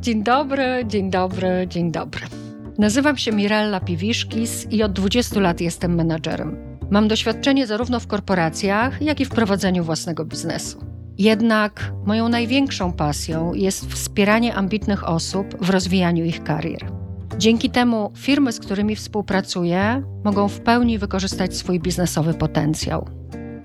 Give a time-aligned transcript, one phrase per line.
[0.00, 2.26] Dzień dobry, dzień dobry, dzień dobry.
[2.78, 6.78] Nazywam się Mirella Piwiszkis i od 20 lat jestem menadżerem.
[6.90, 10.84] Mam doświadczenie zarówno w korporacjach, jak i w prowadzeniu własnego biznesu.
[11.18, 16.92] Jednak moją największą pasją jest wspieranie ambitnych osób w rozwijaniu ich karier.
[17.38, 23.22] Dzięki temu firmy, z którymi współpracuję, mogą w pełni wykorzystać swój biznesowy potencjał.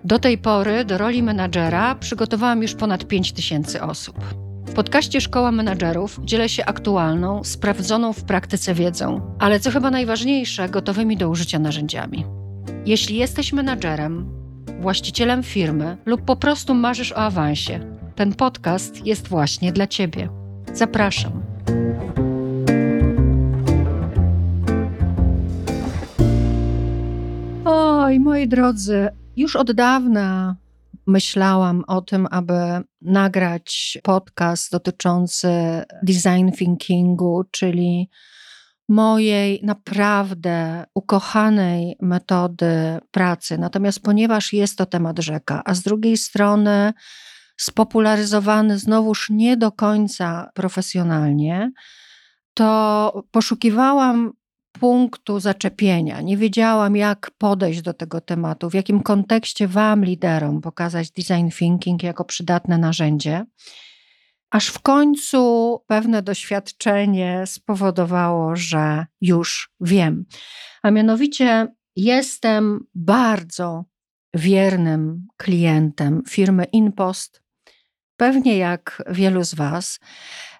[0.08, 4.16] Do tej pory do roli menadżera przygotowałam już ponad 5 tysięcy osób.
[4.66, 10.70] W podcaście Szkoła Menadżerów dzielę się aktualną, sprawdzoną w praktyce wiedzą, ale co chyba najważniejsze,
[10.70, 12.26] gotowymi do użycia narzędziami.
[12.86, 14.30] Jeśli jesteś menadżerem,
[14.80, 17.80] właścicielem firmy lub po prostu marzysz o awansie,
[18.16, 20.30] ten podcast jest właśnie dla Ciebie.
[20.74, 21.32] Zapraszam.
[27.66, 30.56] Oj, moi drodzy, już od dawna
[31.08, 32.54] myślałam o tym, aby
[33.02, 35.50] nagrać podcast dotyczący
[36.04, 38.10] design thinkingu, czyli
[38.90, 43.58] mojej naprawdę ukochanej metody pracy.
[43.58, 46.94] Natomiast ponieważ jest to temat rzeka, a z drugiej strony
[47.58, 51.72] spopularyzowany znowuż nie do końca profesjonalnie,
[52.54, 54.34] to poszukiwałam
[54.80, 56.22] punktu zaczepienia.
[56.22, 62.04] Nie wiedziałam, jak podejść do tego tematu, w jakim kontekście Wam, liderom, pokazać design thinking
[62.04, 63.46] jako przydatne narzędzie.
[64.52, 70.26] Aż w końcu pewne doświadczenie spowodowało, że już wiem.
[70.84, 73.86] A mianowicie jestem bardzo
[74.34, 77.44] wiernym klientem firmy InPost,
[78.18, 80.00] pewnie jak wielu z Was.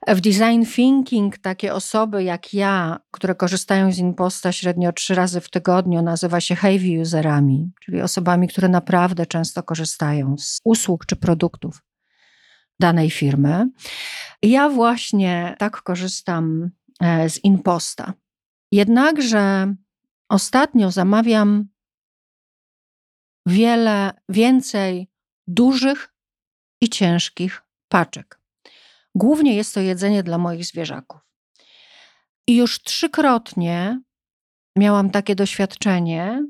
[0.08, 5.50] W design thinking takie osoby jak ja, które korzystają z InPosta średnio trzy razy w
[5.50, 11.84] tygodniu, nazywa się heavy userami, czyli osobami, które naprawdę często korzystają z usług czy produktów
[12.80, 13.70] danej firmy.
[14.42, 18.14] Ja właśnie tak korzystam e, z InPosta.
[18.72, 19.74] Jednakże
[20.30, 21.68] ostatnio zamawiam
[23.46, 25.12] wiele więcej
[25.48, 26.14] dużych
[26.82, 28.37] i ciężkich paczek.
[29.18, 31.22] Głównie jest to jedzenie dla moich zwierzaków.
[32.48, 34.02] I już trzykrotnie
[34.78, 36.46] miałam takie doświadczenie,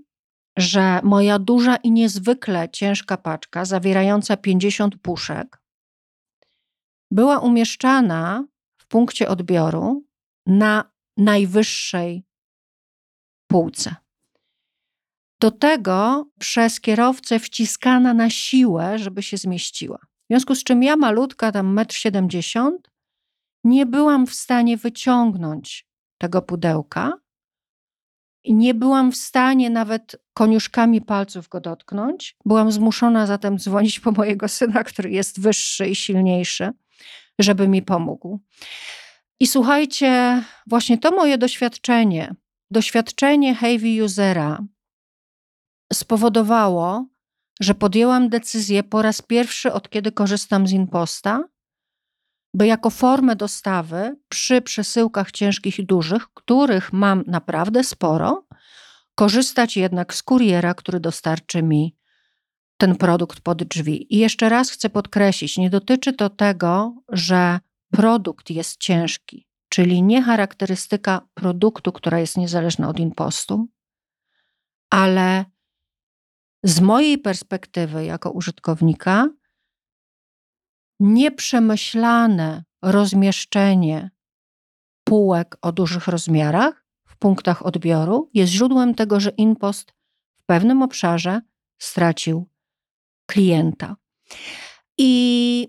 [0.57, 5.61] że moja duża i niezwykle ciężka paczka, zawierająca 50 puszek,
[7.11, 8.44] była umieszczana
[8.77, 10.06] w punkcie odbioru
[10.45, 12.25] na najwyższej
[13.47, 13.95] półce.
[15.41, 20.00] Do tego przez kierowcę wciskana na siłę, żeby się zmieściła.
[20.29, 22.77] W związku z czym ja, malutka, tam 1,70 m,
[23.63, 27.13] nie byłam w stanie wyciągnąć tego pudełka
[28.43, 32.35] i nie byłam w stanie nawet koniuszkami palców go dotknąć.
[32.45, 36.71] Byłam zmuszona zatem dzwonić po mojego syna, który jest wyższy i silniejszy,
[37.39, 38.39] żeby mi pomógł.
[39.39, 42.35] I słuchajcie, właśnie to moje doświadczenie,
[42.71, 44.63] doświadczenie heavy usera
[45.94, 47.05] spowodowało,
[47.59, 51.44] że podjęłam decyzję po raz pierwszy od kiedy korzystam z Imposta,
[52.53, 58.47] by jako formę dostawy przy przesyłkach ciężkich i dużych, których mam naprawdę sporo,
[59.16, 61.95] korzystać jednak z kuriera, który dostarczy mi
[62.78, 64.16] ten produkt pod drzwi.
[64.16, 67.59] I jeszcze raz chcę podkreślić, nie dotyczy to tego, że
[67.91, 73.68] produkt jest ciężki, czyli nie charakterystyka produktu, która jest niezależna od impostu,
[74.89, 75.45] ale
[76.67, 79.29] z mojej perspektywy jako użytkownika,
[81.00, 84.11] nieprzemyślane rozmieszczenie
[85.03, 89.91] półek o dużych rozmiarach w punktach odbioru jest źródłem tego, że InPost
[90.38, 91.41] w pewnym obszarze
[91.81, 92.50] stracił
[93.25, 93.95] klienta.
[94.97, 95.67] I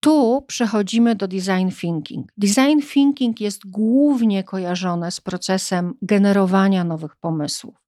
[0.00, 2.32] tu przechodzimy do design thinking.
[2.36, 7.81] Design thinking jest głównie kojarzone z procesem generowania nowych pomysłów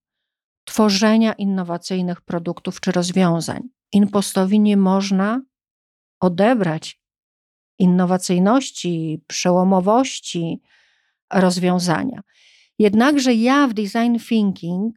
[0.64, 3.62] tworzenia innowacyjnych produktów czy rozwiązań.
[3.92, 5.42] Impostowi nie można
[6.20, 7.00] odebrać
[7.78, 10.62] innowacyjności, przełomowości
[11.32, 12.22] rozwiązania.
[12.78, 14.94] Jednakże ja w design thinking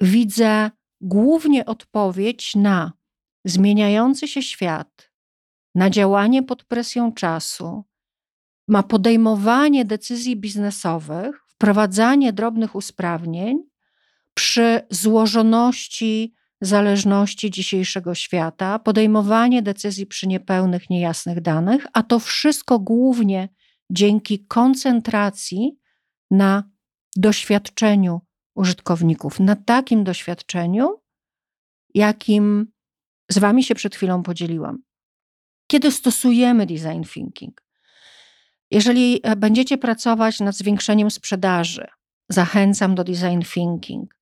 [0.00, 2.92] widzę głównie odpowiedź na
[3.44, 5.12] zmieniający się świat,
[5.74, 7.84] na działanie pod presją czasu,
[8.68, 13.71] ma podejmowanie decyzji biznesowych, wprowadzanie drobnych usprawnień
[14.34, 23.48] przy złożoności zależności dzisiejszego świata, podejmowanie decyzji przy niepełnych, niejasnych danych, a to wszystko głównie
[23.90, 25.78] dzięki koncentracji
[26.30, 26.70] na
[27.16, 28.20] doświadczeniu
[28.54, 31.02] użytkowników, na takim doświadczeniu,
[31.94, 32.72] jakim
[33.30, 34.82] z Wami się przed chwilą podzieliłam.
[35.66, 37.62] Kiedy stosujemy design thinking?
[38.70, 41.86] Jeżeli e, będziecie pracować nad zwiększeniem sprzedaży,
[42.28, 44.21] zachęcam do design thinking.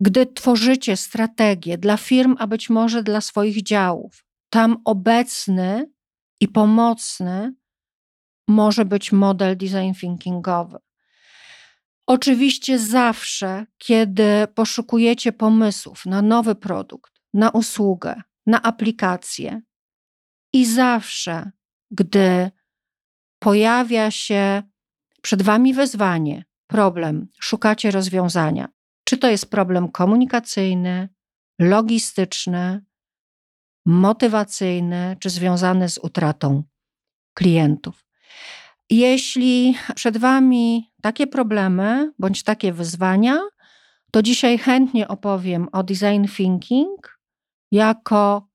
[0.00, 5.90] Gdy tworzycie strategię dla firm, a być może dla swoich działów, tam obecny
[6.40, 7.54] i pomocny
[8.48, 10.78] może być model design thinkingowy.
[12.06, 19.60] Oczywiście zawsze, kiedy poszukujecie pomysłów na nowy produkt, na usługę, na aplikację
[20.52, 21.50] i zawsze,
[21.90, 22.50] gdy
[23.38, 24.62] pojawia się
[25.22, 28.68] przed Wami wyzwanie, problem, szukacie rozwiązania,
[29.08, 31.08] czy to jest problem komunikacyjny,
[31.58, 32.84] logistyczny,
[33.86, 36.62] motywacyjny, czy związany z utratą
[37.34, 38.06] klientów.
[38.90, 43.40] Jeśli przed Wami takie problemy bądź takie wyzwania,
[44.12, 47.20] to dzisiaj chętnie opowiem o design thinking
[47.72, 48.48] jako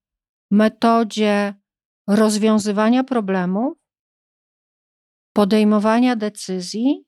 [0.52, 1.54] metodzie
[2.08, 3.78] rozwiązywania problemów,
[5.36, 7.06] podejmowania decyzji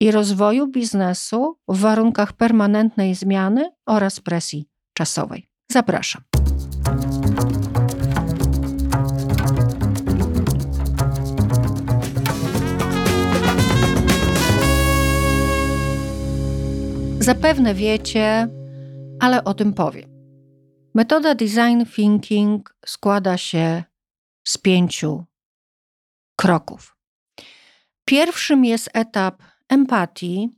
[0.00, 5.48] i rozwoju biznesu w warunkach permanentnej zmiany oraz presji czasowej.
[5.72, 6.22] Zapraszam.
[17.20, 18.48] Zapewne wiecie,
[19.20, 20.10] ale o tym powiem.
[20.94, 23.84] Metoda design thinking składa się
[24.44, 25.24] z pięciu
[26.36, 26.96] kroków.
[28.04, 30.48] Pierwszym jest etap empatii,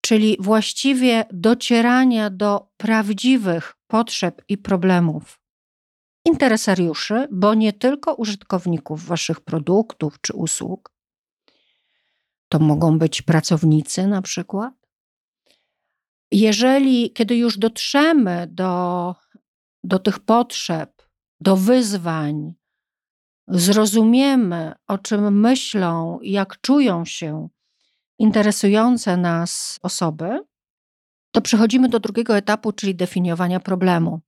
[0.00, 5.40] czyli właściwie docierania do prawdziwych potrzeb i problemów
[6.26, 10.92] interesariuszy, bo nie tylko użytkowników waszych produktów czy usług.
[12.48, 14.74] To mogą być pracownicy na przykład.
[16.32, 19.14] Jeżeli, kiedy już dotrzemy do,
[19.84, 21.02] do tych potrzeb,
[21.40, 22.54] do wyzwań,
[23.48, 27.48] zrozumiemy, o czym myślą, jak czują się
[28.18, 30.40] interesujące nas osoby,
[31.34, 34.20] to przechodzimy do drugiego etapu, czyli definiowania problemu.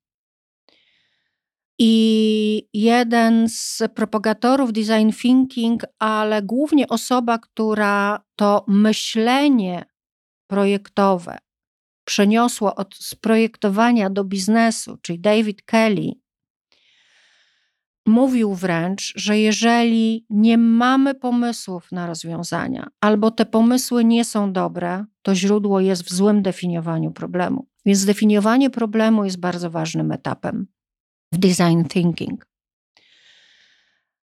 [1.78, 9.84] I jeden z propagatorów design thinking, ale głównie osoba, która to myślenie
[10.46, 11.38] projektowe
[12.04, 16.12] przeniosło od sprojektowania do biznesu, czyli David Kelly,
[18.08, 25.04] mówił wręcz, że jeżeli nie mamy pomysłów na rozwiązania, albo te pomysły nie są dobre,
[25.22, 27.66] to źródło jest w złym definiowaniu problemu.
[27.86, 30.66] Więc definiowanie problemu jest bardzo ważnym etapem
[31.32, 32.46] w design thinking.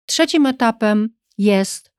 [0.06, 1.92] Trzecim etapem jest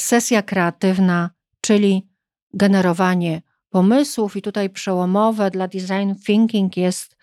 [0.00, 1.30] sesja kreatywna,
[1.60, 2.08] czyli
[2.54, 7.16] generowanie pomysłów, i tutaj przełomowe dla design thinking jest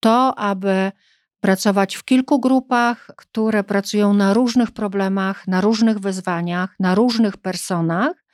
[0.00, 0.92] to, aby
[1.40, 8.24] pracować w kilku grupach, które pracują na różnych problemach, na różnych wyzwaniach, na różnych personach,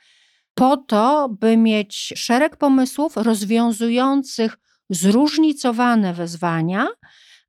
[0.53, 4.57] po to, by mieć szereg pomysłów rozwiązujących
[4.89, 6.87] zróżnicowane wyzwania,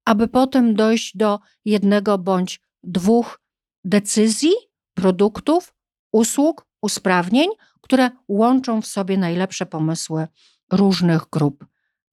[0.04, 3.40] aby potem dojść do jednego bądź dwóch
[3.84, 4.52] decyzji,
[4.94, 5.74] produktów,
[6.12, 7.48] usług, usprawnień,
[7.80, 10.26] które łączą w sobie najlepsze pomysły
[10.72, 11.64] różnych grup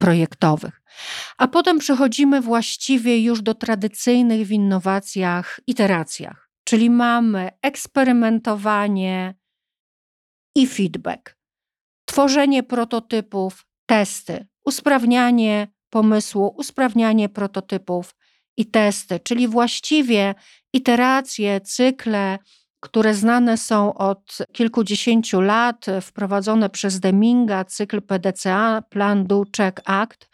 [0.03, 0.81] projektowych.
[1.37, 9.35] A potem przechodzimy właściwie już do tradycyjnych w innowacjach iteracjach, czyli mamy eksperymentowanie
[10.55, 11.37] i feedback,
[12.05, 18.15] tworzenie prototypów, testy, usprawnianie pomysłu, usprawnianie prototypów
[18.57, 20.35] i testy, czyli właściwie
[20.73, 22.39] iteracje, cykle,
[22.83, 30.29] które znane są od kilkudziesięciu lat, wprowadzone przez Deminga, cykl PDCA, Plan, Do, Check, Act,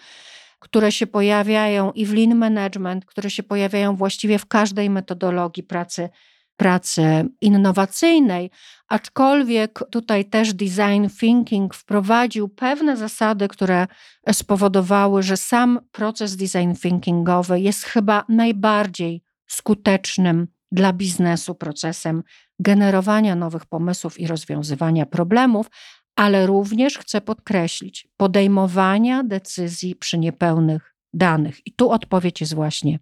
[0.60, 6.10] które się pojawiają i w Lean Management, które się pojawiają właściwie w każdej metodologii pracy,
[6.58, 8.52] pracy innowacyjnej,
[8.88, 13.88] aczkolwiek tutaj też design thinking wprowadził pewne zasady, które
[14.32, 22.24] spowodowały, że sam proces design thinkingowy jest chyba najbardziej skutecznym dla biznesu procesem
[22.60, 25.68] generowania nowych pomysłów i rozwiązywania problemów,
[26.16, 31.68] ale również chcę podkreślić podejmowania decyzji przy niepełnych danych.
[31.68, 33.00] I tu odpowiedź jest właśnie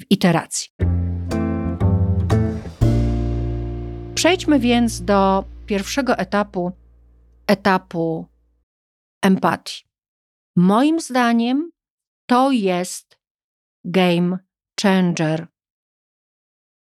[0.00, 0.68] w iteracji.
[4.14, 6.72] Przejdźmy więc do pierwszego etapu,
[7.46, 8.26] etapu
[9.22, 9.84] empatii.
[10.56, 11.70] Moim zdaniem
[12.26, 13.18] to jest
[13.84, 14.38] game
[14.82, 15.53] changer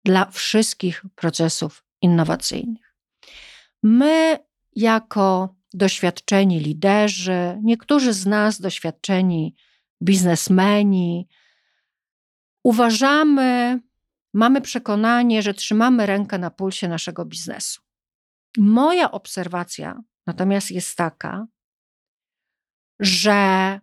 [0.09, 2.95] dla wszystkich procesów innowacyjnych.
[3.83, 4.39] My,
[4.77, 9.55] jako doświadczeni liderzy, niektórzy z nas doświadczeni
[10.03, 11.29] biznesmeni,
[12.65, 13.81] uważamy,
[14.35, 17.83] mamy przekonanie, że trzymamy rękę na pulsie naszego biznesu.
[18.59, 21.47] Moja obserwacja natomiast jest taka,
[23.01, 23.81] że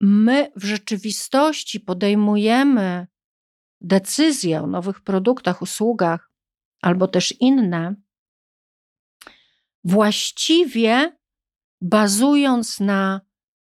[0.00, 3.06] my w rzeczywistości podejmujemy
[3.84, 6.30] decyzje o nowych produktach, usługach
[6.82, 7.94] albo też inne,
[9.84, 11.16] właściwie
[11.80, 13.20] bazując na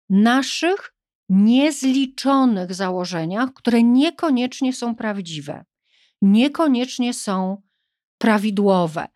[0.10, 0.94] naszych
[1.30, 5.66] niezliczonych założeniach, które niekoniecznie są prawdziwe,
[6.22, 7.62] niekoniecznie są
[8.18, 9.08] prawidłowe.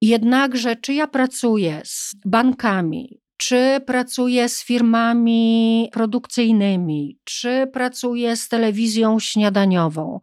[0.00, 9.20] Jednakże, czy ja pracuję z bankami, czy pracuję z firmami produkcyjnymi, czy pracuję z telewizją
[9.20, 10.20] śniadaniową,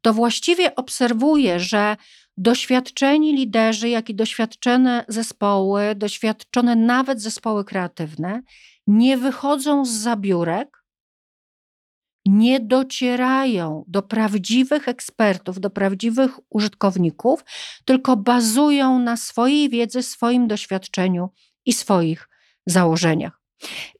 [0.00, 1.96] to właściwie obserwuję, że
[2.36, 8.42] doświadczeni liderzy, jak i doświadczone zespoły, doświadczone nawet zespoły kreatywne,
[8.86, 10.84] nie wychodzą z zabiórek,
[12.26, 17.44] nie docierają do prawdziwych ekspertów, do prawdziwych użytkowników,
[17.84, 21.28] tylko bazują na swojej wiedzy, swoim doświadczeniu
[21.66, 22.28] i swoich
[22.66, 23.40] założeniach.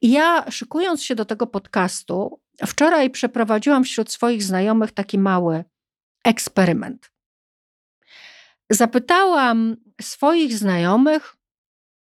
[0.01, 5.63] I ja, szykując się do tego podcastu, wczoraj przeprowadziłam wśród swoich znajomych taki mały
[6.23, 7.11] eksperyment.
[8.69, 11.35] Zapytałam swoich znajomych,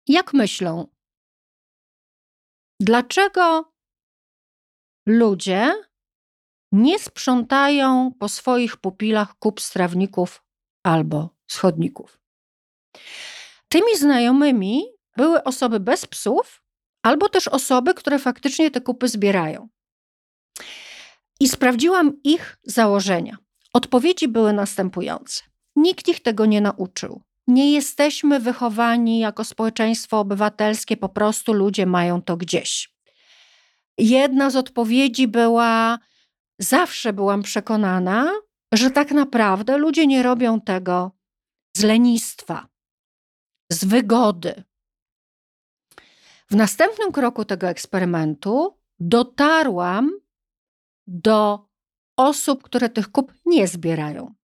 [0.08, 0.86] jak myślą,
[2.80, 3.72] dlaczego
[5.06, 5.74] ludzie
[6.72, 10.44] nie sprzątają po swoich pupilach kup strawników
[10.86, 12.20] albo schodników.
[13.68, 16.62] Tymi znajomymi były osoby bez psów,
[17.02, 19.68] albo też osoby, które faktycznie te kupy zbierają.
[21.40, 23.36] I sprawdziłam ich założenia.
[23.72, 25.42] Odpowiedzi były następujące.
[25.76, 27.22] Nikt ich tego nie nauczył.
[27.46, 32.94] Nie jesteśmy wychowani jako społeczeństwo obywatelskie, po prostu ludzie mają to gdzieś.
[33.98, 35.98] Jedna z odpowiedzi była:
[36.58, 38.32] Zawsze byłam przekonana,
[38.74, 41.12] że tak naprawdę ludzie nie robią tego
[41.76, 42.66] z lenistwa,
[43.72, 44.64] z wygody.
[46.52, 50.10] W następnym kroku tego eksperymentu dotarłam
[51.06, 51.68] do
[52.16, 54.34] osób, które tych kup nie zbierają.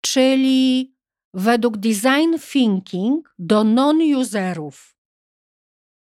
[0.00, 0.94] Czyli
[1.34, 4.96] według design thinking do non-userów,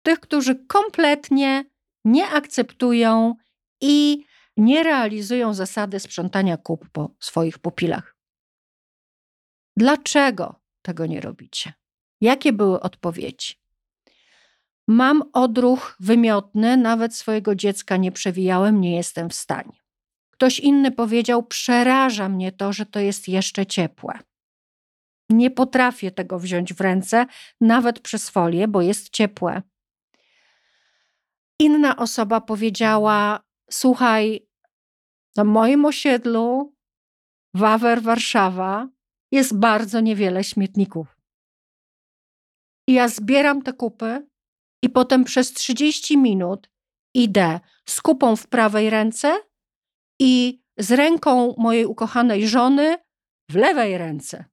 [0.02, 1.64] tych, którzy kompletnie
[2.04, 3.34] nie akceptują
[3.80, 4.24] i
[4.56, 8.16] nie realizują zasady sprzątania kup po swoich pupilach.
[9.76, 11.72] Dlaczego tego nie robicie?
[12.20, 13.59] Jakie były odpowiedzi?
[14.92, 19.80] Mam odruch wymiotny, nawet swojego dziecka nie przewijałem, nie jestem w stanie.
[20.30, 24.18] Ktoś inny powiedział: Przeraża mnie to, że to jest jeszcze ciepłe.
[25.28, 27.26] Nie potrafię tego wziąć w ręce,
[27.60, 29.62] nawet przez folię, bo jest ciepłe.
[31.60, 34.46] Inna osoba powiedziała: Słuchaj,
[35.36, 36.74] na moim osiedlu,
[37.54, 38.88] Wawer, Warszawa,
[39.32, 41.16] jest bardzo niewiele śmietników.
[42.88, 44.29] I ja zbieram te kupy
[44.82, 46.70] i potem przez 30 minut
[47.14, 49.38] idę z kupą w prawej ręce
[50.20, 52.96] i z ręką mojej ukochanej żony
[53.50, 54.44] w lewej ręce.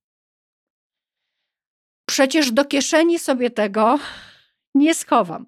[2.10, 4.00] Przecież do kieszeni sobie tego
[4.76, 5.46] nie schowam.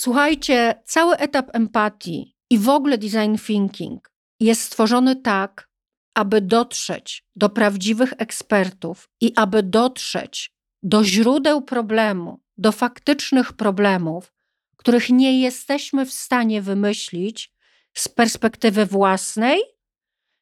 [0.00, 5.70] Słuchajcie, cały etap empatii i w ogóle design thinking jest stworzony tak,
[6.14, 14.32] aby dotrzeć do prawdziwych ekspertów i aby dotrzeć do źródeł problemu, do faktycznych problemów,
[14.76, 17.52] których nie jesteśmy w stanie wymyślić
[17.94, 19.60] z perspektywy własnej,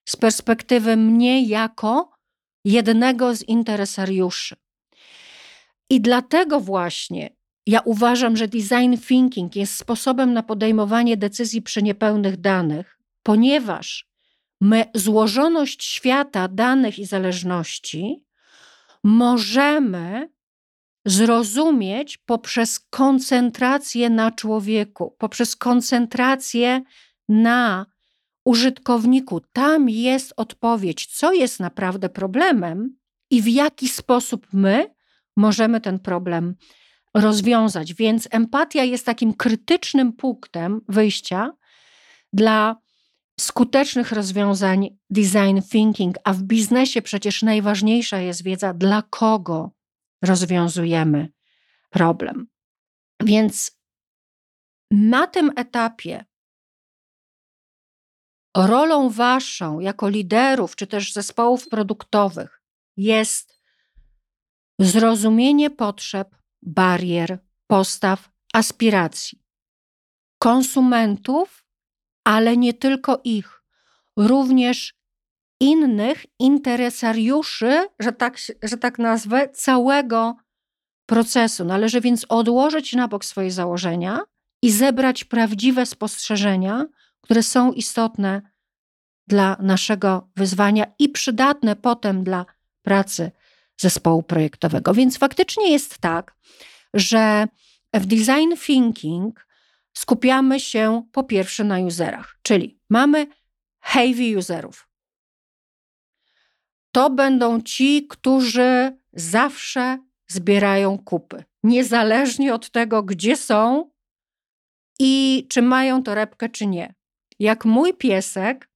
[0.09, 2.11] z perspektywy mnie jako
[2.64, 4.57] jednego z interesariuszy.
[5.90, 7.30] I dlatego właśnie
[7.66, 14.09] ja uważam, że design thinking jest sposobem na podejmowanie decyzji przy niepełnych danych, ponieważ
[14.61, 18.25] my złożoność świata danych i zależności
[19.05, 20.31] możemy
[21.05, 26.83] zrozumieć poprzez koncentrację na człowieku, poprzez koncentrację
[27.28, 27.87] na
[28.45, 29.40] użytkowniku.
[29.52, 32.97] Tam jest odpowiedź, co jest naprawdę problemem
[33.31, 34.95] i w jaki sposób my
[35.37, 36.55] możemy ten problem
[37.14, 37.95] rozwiązać.
[37.95, 41.52] Więc empatia jest takim krytycznym punktem wyjścia
[42.33, 42.76] dla
[43.40, 49.71] skutecznych rozwiązań design thinking, a w biznesie przecież najważniejsza jest wiedza, dla kogo
[50.23, 51.33] rozwiązujemy
[51.90, 52.47] problem.
[53.23, 53.78] Więc
[54.90, 56.25] na tym etapie
[58.57, 62.62] rolą waszą jako liderów czy też zespołów produktowych
[62.97, 63.61] jest
[64.80, 69.42] zrozumienie potrzeb, barier, postaw, aspiracji
[70.38, 71.68] konsumentów
[72.28, 73.62] ale nie tylko ich,
[74.16, 74.94] również
[75.61, 80.37] innych interesariuszy, że tak, że tak nazwę, całego
[81.06, 81.64] procesu.
[81.64, 84.20] Należy więc odłożyć na bok swoje założenia
[84.62, 86.87] i zebrać prawdziwe spostrzeżenia,
[87.20, 88.42] które są istotne
[89.26, 92.47] dla naszego wyzwania i przydatne potem dla
[92.82, 93.30] pracy
[93.76, 94.94] zespołu projektowego.
[94.94, 96.35] Więc faktycznie jest tak,
[96.94, 97.49] że
[97.94, 99.48] w design thinking
[99.97, 103.26] skupiamy się po pierwsze na userach, czyli mamy
[103.80, 104.88] heavy userów.
[106.92, 113.90] To będą ci, którzy zawsze zbierają kupy, niezależnie od tego, gdzie są
[114.99, 116.95] i czy mają torebkę, czy nie.
[117.38, 118.71] Jak mój piesek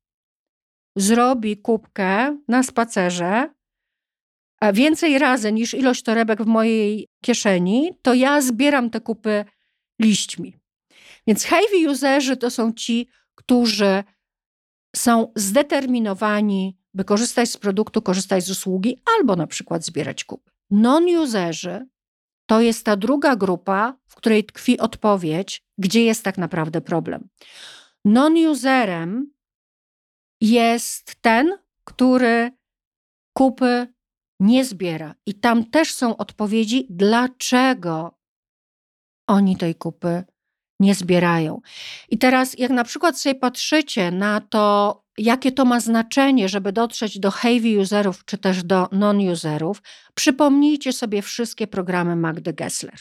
[0.97, 3.50] zrobi kubkę na spacerze
[4.73, 9.45] więcej razy niż ilość torebek w mojej kieszeni, to ja zbieram te kupy
[10.00, 10.62] liśćmi.
[11.26, 14.05] Więc heavy userzy to są ci, którzy
[14.97, 20.50] są zdeterminowani, by korzystać z produktu, korzystać z usługi albo na przykład zbierać kupy.
[20.71, 21.87] Non-userzy
[22.47, 27.29] to jest ta druga grupa, w której tkwi odpowiedź, gdzie jest tak naprawdę problem.
[28.05, 29.26] Non-userem
[30.41, 32.50] jest ten, który
[33.33, 33.87] kupy
[34.41, 35.14] nie zbiera.
[35.26, 38.19] I tam też są odpowiedzi, dlaczego
[39.26, 40.25] oni tej kupy
[40.83, 41.61] nie zbierają.
[42.09, 47.19] I teraz, jak na przykład sobie patrzycie na to, jakie to ma znaczenie, żeby dotrzeć
[47.19, 49.83] do heavy userów czy też do non-userów,
[50.15, 53.01] przypomnijcie sobie wszystkie programy Magdy Gessler.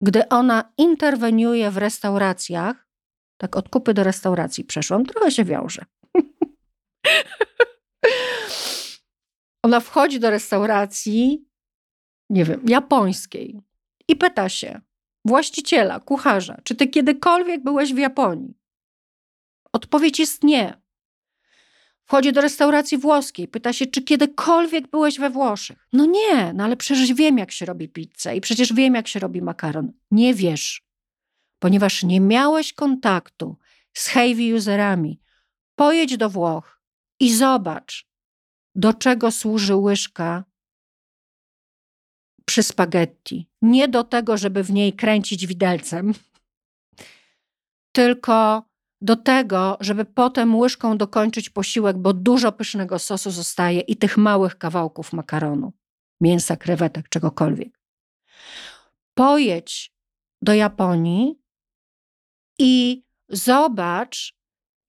[0.00, 2.88] Gdy ona interweniuje w restauracjach,
[3.36, 5.84] tak od kupy do restauracji przeszłam, trochę się wiąże.
[9.66, 11.48] ona wchodzi do restauracji,
[12.30, 13.60] nie wiem, japońskiej
[14.08, 14.80] i pyta się
[15.24, 18.54] właściciela, kucharza, czy ty kiedykolwiek byłeś w Japonii?
[19.72, 20.82] Odpowiedź jest nie.
[22.04, 25.88] Wchodzi do restauracji włoskiej, pyta się, czy kiedykolwiek byłeś we Włoszech?
[25.92, 29.20] No nie, no ale przecież wiem, jak się robi pizzę i przecież wiem, jak się
[29.20, 29.92] robi makaron.
[30.10, 30.82] Nie wiesz,
[31.58, 33.56] ponieważ nie miałeś kontaktu
[33.92, 35.20] z heavy userami.
[35.74, 36.80] Pojedź do Włoch
[37.20, 38.06] i zobacz,
[38.74, 40.44] do czego służy łyżka
[42.52, 43.48] przy spaghetti.
[43.62, 46.14] Nie do tego, żeby w niej kręcić widelcem,
[47.92, 48.62] tylko
[49.00, 54.58] do tego, żeby potem łyżką dokończyć posiłek, bo dużo pysznego sosu zostaje i tych małych
[54.58, 55.72] kawałków makaronu,
[56.20, 57.78] mięsa, krewetek, czegokolwiek.
[59.14, 59.92] Pojedź
[60.42, 61.38] do Japonii
[62.58, 64.34] i zobacz,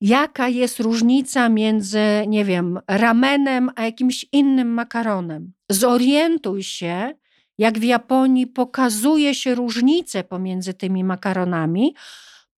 [0.01, 5.53] jaka jest różnica między, nie wiem, ramenem a jakimś innym makaronem.
[5.69, 7.22] Zorientuj się,
[7.57, 11.95] jak w Japonii pokazuje się różnice pomiędzy tymi makaronami,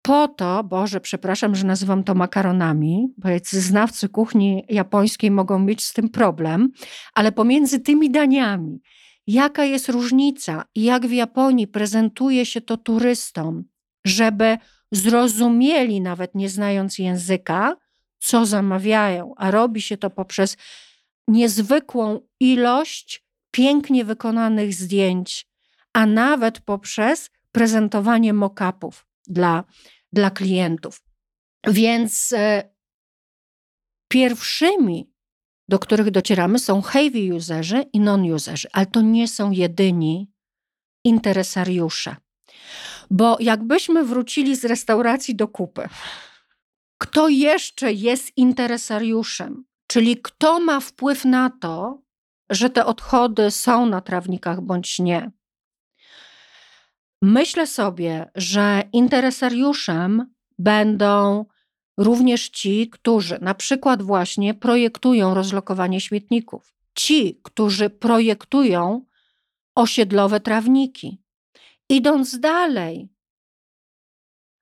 [0.02, 5.94] po to, Boże, przepraszam, że nazywam to makaronami, bo znawcy kuchni japońskiej mogą mieć z
[5.94, 6.72] tym problem,
[7.14, 8.82] ale pomiędzy tymi daniami,
[9.28, 13.64] jaka jest różnica i jak w Japonii prezentuje się to turystom,
[14.06, 14.58] żeby
[14.92, 17.76] zrozumieli, nawet nie znając języka,
[18.20, 20.58] co zamawiają, a robi się to poprzez
[21.28, 23.23] niezwykłą ilość
[23.54, 25.48] pięknie wykonanych zdjęć,
[25.94, 29.64] a nawet poprzez prezentowanie mock-upów dla,
[30.14, 31.04] dla klientów.
[31.68, 32.74] Więc e,
[34.08, 35.12] pierwszymi,
[35.70, 40.32] do których docieramy, są heavy userzy i non-userzy, ale to nie są jedyni
[41.04, 42.16] interesariusze.
[43.12, 45.90] Bo jakbyśmy wrócili z restauracji do kupy,
[46.98, 52.04] kto jeszcze jest interesariuszem, czyli kto ma wpływ na to,
[52.50, 55.32] że te odchody są na trawnikach bądź nie.
[57.22, 61.46] Myślę sobie, że interesariuszem będą
[61.98, 69.06] również ci, którzy na przykład właśnie projektują rozlokowanie śmietników, ci, którzy projektują
[69.76, 71.24] osiedlowe trawniki,
[71.90, 73.10] Idąc dalej,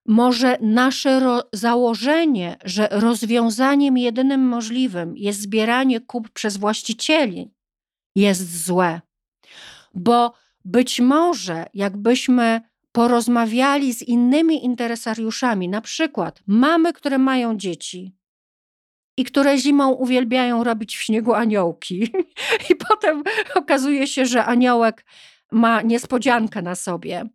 [0.06, 7.52] może nasze założenie, że rozwiązaniem jedynym możliwym jest zbieranie kup przez właścicieli,
[8.16, 9.02] jest złe.
[9.94, 10.34] Bo
[10.66, 18.16] być może, jakbyśmy porozmawiali z innymi interesariuszami, na przykład mamy, które mają dzieci
[19.18, 22.12] i które zimą uwielbiają robić w śniegu aniołki,
[22.70, 23.24] i potem
[23.56, 25.06] okazuje się, że aniołek
[25.52, 27.26] ma niespodziankę na sobie.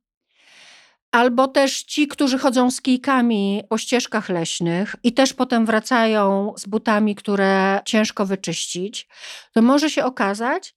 [1.17, 6.67] Albo też ci, którzy chodzą z kijkami po ścieżkach leśnych i też potem wracają z
[6.67, 9.09] butami, które ciężko wyczyścić,
[9.53, 10.75] to może się okazać,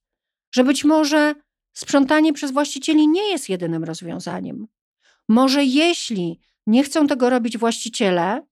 [0.54, 1.34] że być może
[1.72, 4.66] sprzątanie przez właścicieli nie jest jedynym rozwiązaniem.
[5.28, 8.42] Może jeśli nie chcą tego robić właściciele,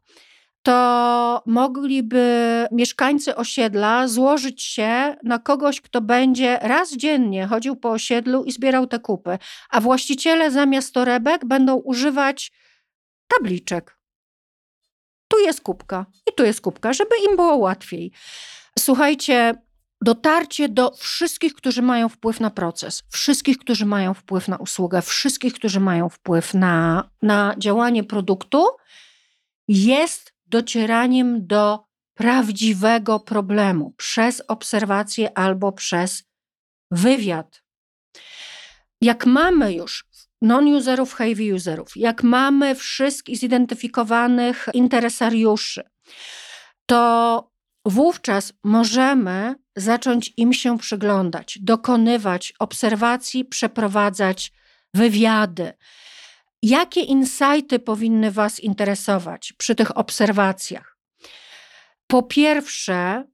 [0.69, 8.45] to mogliby mieszkańcy osiedla złożyć się na kogoś, kto będzie raz dziennie chodził po osiedlu
[8.45, 9.39] i zbierał te kupy,
[9.71, 12.53] a właściciele zamiast torebek będą używać
[13.29, 13.99] tabliczek.
[15.29, 18.13] Tu jest kubka i tu jest kubka, żeby im było łatwiej.
[18.79, 19.55] Słuchajcie,
[20.03, 25.55] dotarcie do wszystkich, którzy mają wpływ na proces, wszystkich, którzy mają wpływ na usługę, wszystkich,
[25.55, 28.67] którzy mają wpływ na, na działanie produktu,
[29.69, 31.85] jest docieraniem do
[32.15, 36.25] prawdziwego problemu przez obserwację albo przez
[36.91, 37.63] wywiad.
[39.01, 40.05] Jak mamy już
[40.43, 45.83] non-userów, heavy userów, jak mamy wszystkich zidentyfikowanych interesariuszy,
[46.87, 47.51] to
[47.85, 54.53] wówczas możemy zacząć im się przyglądać, dokonywać obserwacji, przeprowadzać
[54.95, 55.73] wywiady.
[56.63, 60.99] Jakie insighty powinny Was interesować przy tych obserwacjach?
[62.07, 63.25] Po pierwsze,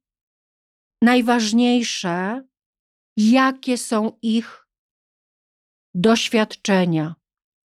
[1.02, 2.42] najważniejsze,
[3.16, 4.66] jakie są ich
[5.94, 7.14] doświadczenia,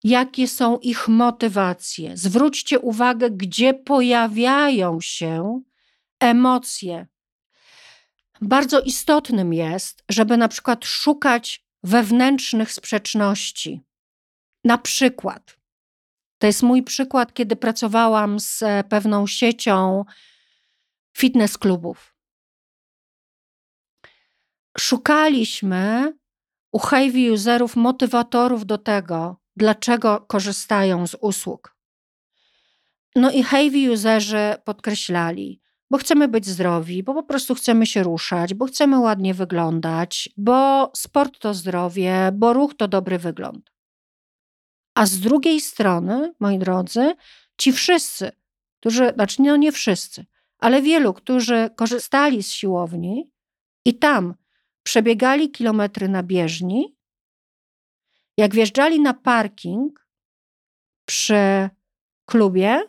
[0.04, 2.18] jakie są ich motywacje.
[2.18, 5.62] Zwróćcie uwagę, gdzie pojawiają się
[6.20, 7.08] emocje.
[8.42, 13.82] Bardzo istotnym jest, żeby na przykład szukać wewnętrznych sprzeczności.
[14.64, 15.58] Na przykład,
[16.38, 20.06] to jest mój przykład, kiedy pracowałam z pewną siecią
[21.18, 22.16] fitness klubów.
[24.78, 26.14] Szukaliśmy
[26.72, 31.76] u heavy userów motywatorów do tego, dlaczego korzystają z usług.
[33.16, 38.54] No i heavy userzy podkreślali, bo chcemy być zdrowi, bo po prostu chcemy się ruszać,
[38.54, 43.72] bo chcemy ładnie wyglądać, bo sport to zdrowie, bo ruch to dobry wygląd.
[44.96, 47.16] A z drugiej strony, moi drodzy,
[47.58, 48.32] ci wszyscy,
[48.80, 50.26] którzy, znaczy no nie wszyscy,
[50.60, 53.32] ale wielu, którzy korzystali z siłowni
[53.86, 54.36] i tam
[54.84, 56.96] przebiegali kilometry na bieżni,
[58.38, 60.08] jak wjeżdżali na parking
[61.06, 61.70] przy
[62.26, 62.82] klubie,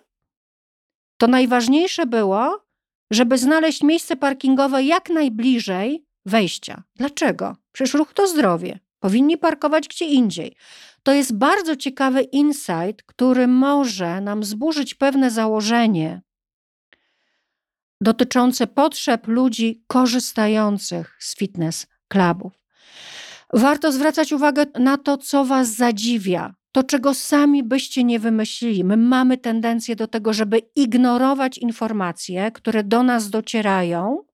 [1.16, 2.66] to najważniejsze było,
[3.10, 6.82] żeby znaleźć miejsce parkingowe jak najbliżej wejścia.
[6.96, 7.56] Dlaczego?
[7.72, 8.78] Przecież ruch to zdrowie.
[9.00, 10.56] Powinni parkować gdzie indziej.
[11.02, 16.20] To jest bardzo ciekawy insight, który może nam zburzyć pewne założenie
[18.00, 22.52] dotyczące potrzeb ludzi korzystających z fitness clubów.
[23.52, 28.84] Warto zwracać uwagę na to, co Was zadziwia, to czego sami byście nie wymyślili.
[28.84, 34.24] My mamy tendencję do tego, żeby ignorować informacje, które do nas docierają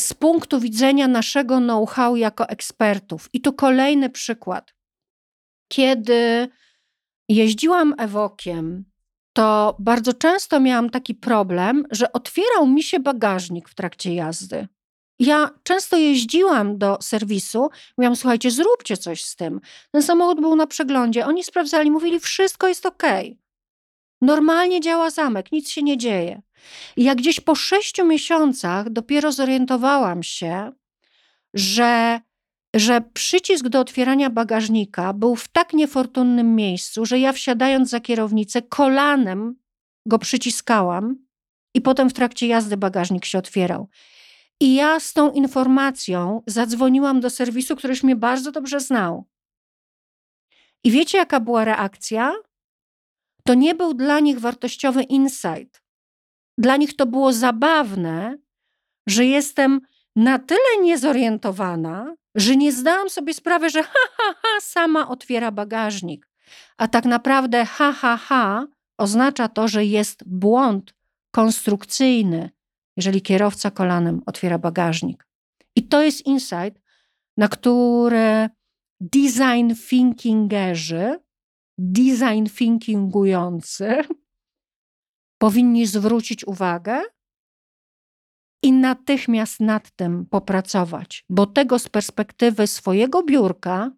[0.00, 3.28] z punktu widzenia naszego know-how jako ekspertów.
[3.32, 4.74] I tu kolejny przykład.
[5.68, 6.48] Kiedy
[7.28, 8.84] jeździłam ewokiem,
[9.32, 14.68] to bardzo często miałam taki problem, że otwierał mi się bagażnik w trakcie jazdy.
[15.18, 19.60] Ja często jeździłam do serwisu, mówiłam, słuchajcie, zróbcie coś z tym.
[19.90, 23.02] Ten samochód był na przeglądzie, oni sprawdzali, mówili, wszystko jest ok.
[24.24, 26.42] Normalnie działa zamek, nic się nie dzieje.
[26.96, 30.72] I gdzieś po sześciu miesiącach dopiero zorientowałam się,
[31.54, 32.20] że,
[32.74, 38.62] że przycisk do otwierania bagażnika był w tak niefortunnym miejscu, że ja wsiadając za kierownicę
[38.62, 39.56] kolanem
[40.06, 41.16] go przyciskałam
[41.74, 43.88] i potem w trakcie jazdy bagażnik się otwierał.
[44.60, 49.24] I ja z tą informacją zadzwoniłam do serwisu, któryś mnie bardzo dobrze znał.
[50.84, 52.32] I wiecie, jaka była reakcja?
[53.46, 55.82] To nie był dla nich wartościowy insight.
[56.58, 58.38] Dla nich to było zabawne,
[59.08, 59.80] że jestem
[60.16, 66.28] na tyle niezorientowana, że nie zdałam sobie sprawy, że ha, ha, ha, sama otwiera bagażnik.
[66.76, 68.66] A tak naprawdę ha, ha, ha
[68.98, 70.94] oznacza to, że jest błąd
[71.30, 72.50] konstrukcyjny,
[72.96, 75.26] jeżeli kierowca kolanem otwiera bagażnik.
[75.76, 76.82] I to jest insight,
[77.36, 78.48] na który
[79.00, 81.18] design thinkingerzy,
[81.78, 84.02] design thinkingujący
[85.38, 87.02] powinni zwrócić uwagę
[88.62, 93.90] i natychmiast nad tym popracować, bo tego z perspektywy swojego biurka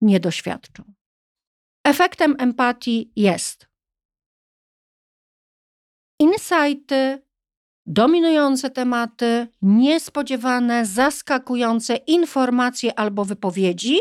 [0.00, 0.82] nie doświadczą.
[1.84, 3.68] Efektem empatii jest
[6.20, 7.22] insighty
[7.86, 13.98] dominujące tematy, niespodziewane, zaskakujące informacje albo wypowiedzi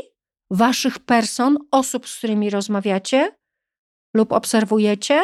[0.52, 3.32] waszych person, osób, z którymi rozmawiacie
[4.14, 5.24] lub obserwujecie,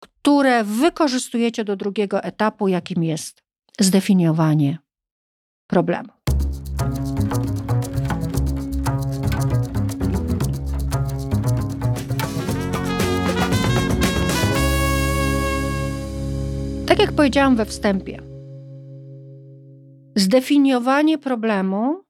[0.00, 3.42] które wykorzystujecie do drugiego etapu, jakim jest
[3.80, 4.78] zdefiniowanie
[5.66, 6.08] problemu.
[16.86, 18.22] Tak jak powiedziałam we wstępie,
[20.16, 22.09] zdefiniowanie problemu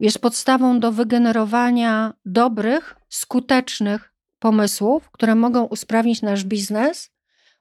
[0.00, 7.10] jest podstawą do wygenerowania dobrych, skutecznych pomysłów, które mogą usprawnić nasz biznes,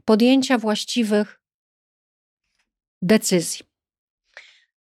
[0.05, 1.41] podjęcia właściwych
[3.01, 3.65] decyzji.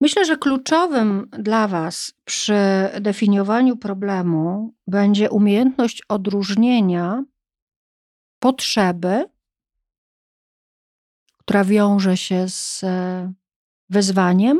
[0.01, 2.55] Myślę, że kluczowym dla Was przy
[3.01, 7.23] definiowaniu problemu będzie umiejętność odróżnienia
[8.39, 9.25] potrzeby,
[11.37, 13.33] która wiąże się z e,
[13.89, 14.59] wyzwaniem,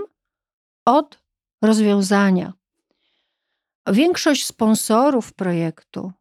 [0.86, 1.24] od
[1.62, 2.54] rozwiązania.
[3.88, 6.12] Większość sponsorów projektu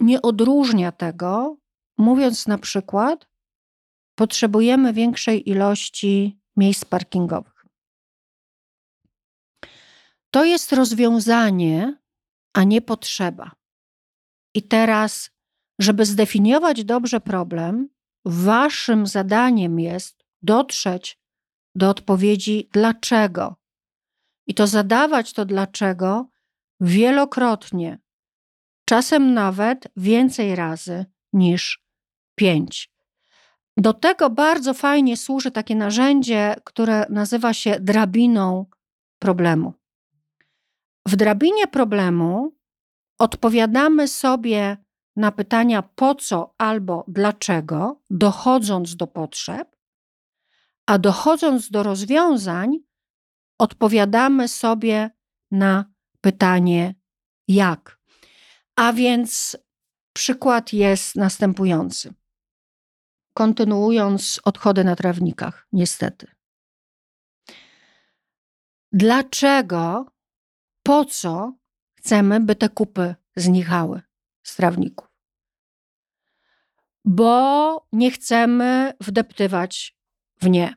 [0.00, 1.56] nie odróżnia tego,
[1.98, 3.28] mówiąc na przykład,
[4.14, 7.66] potrzebujemy większej ilości miejsc parkingowych.
[10.30, 11.98] To jest rozwiązanie,
[12.52, 13.50] a nie potrzeba.
[14.54, 15.30] I teraz,
[15.78, 17.88] żeby zdefiniować dobrze problem,
[18.24, 21.18] waszym zadaniem jest dotrzeć
[21.74, 23.56] do odpowiedzi dlaczego.
[24.46, 26.28] I to zadawać to dlaczego
[26.80, 27.98] wielokrotnie,
[28.84, 31.84] czasem nawet więcej razy niż
[32.34, 32.94] pięć.
[33.76, 38.66] Do tego bardzo fajnie służy takie narzędzie, które nazywa się drabiną
[39.18, 39.72] problemu.
[41.06, 42.56] W drabinie problemu
[43.18, 44.76] odpowiadamy sobie
[45.16, 49.76] na pytania po co albo dlaczego, dochodząc do potrzeb,
[50.86, 52.78] a dochodząc do rozwiązań,
[53.58, 55.10] odpowiadamy sobie
[55.50, 56.94] na pytanie
[57.48, 57.98] jak.
[58.76, 59.56] A więc
[60.12, 62.14] przykład jest następujący.
[63.34, 66.26] Kontynuując odchody na trawnikach, niestety.
[68.92, 70.06] Dlaczego,
[70.82, 71.52] po co
[71.94, 74.02] chcemy, by te kupy znikały
[74.42, 75.08] z trawników?
[77.04, 79.96] Bo nie chcemy wdeptywać
[80.40, 80.74] w nie,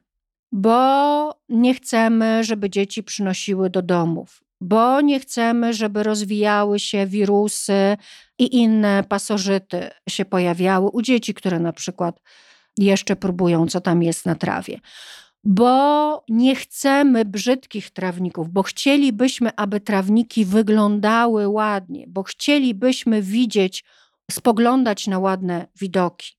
[0.51, 7.97] bo nie chcemy, żeby dzieci przynosiły do domów, bo nie chcemy, żeby rozwijały się wirusy
[8.39, 12.21] i inne pasożyty się pojawiały u dzieci, które na przykład
[12.77, 14.79] jeszcze próbują, co tam jest na trawie.
[15.43, 23.83] Bo nie chcemy brzydkich trawników, bo chcielibyśmy, aby trawniki wyglądały ładnie, bo chcielibyśmy widzieć,
[24.31, 26.37] spoglądać na ładne widoki.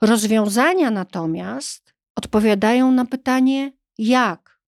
[0.00, 1.85] Rozwiązania natomiast
[2.16, 4.60] odpowiadają na pytanie jak.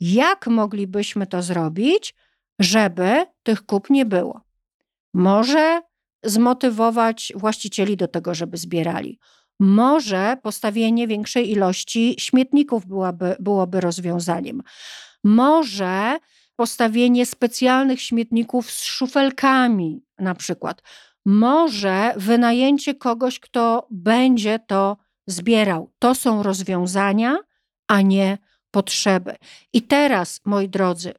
[0.00, 2.14] Jak moglibyśmy to zrobić,
[2.58, 4.40] żeby tych kup nie było?
[5.14, 5.82] Może
[6.24, 9.18] zmotywować właścicieli do tego, żeby zbierali.
[9.60, 14.62] Może postawienie większej ilości śmietników byłaby, byłoby rozwiązaniem.
[15.24, 16.18] Może
[16.56, 20.82] postawienie specjalnych śmietników z szufelkami, na przykład.
[21.26, 25.90] Może wynajęcie kogoś, kto będzie to zbierał.
[25.98, 27.38] To są rozwiązania,
[27.88, 28.38] a nie
[28.70, 29.36] potrzeby.
[29.72, 31.12] I teraz, moi drodzy,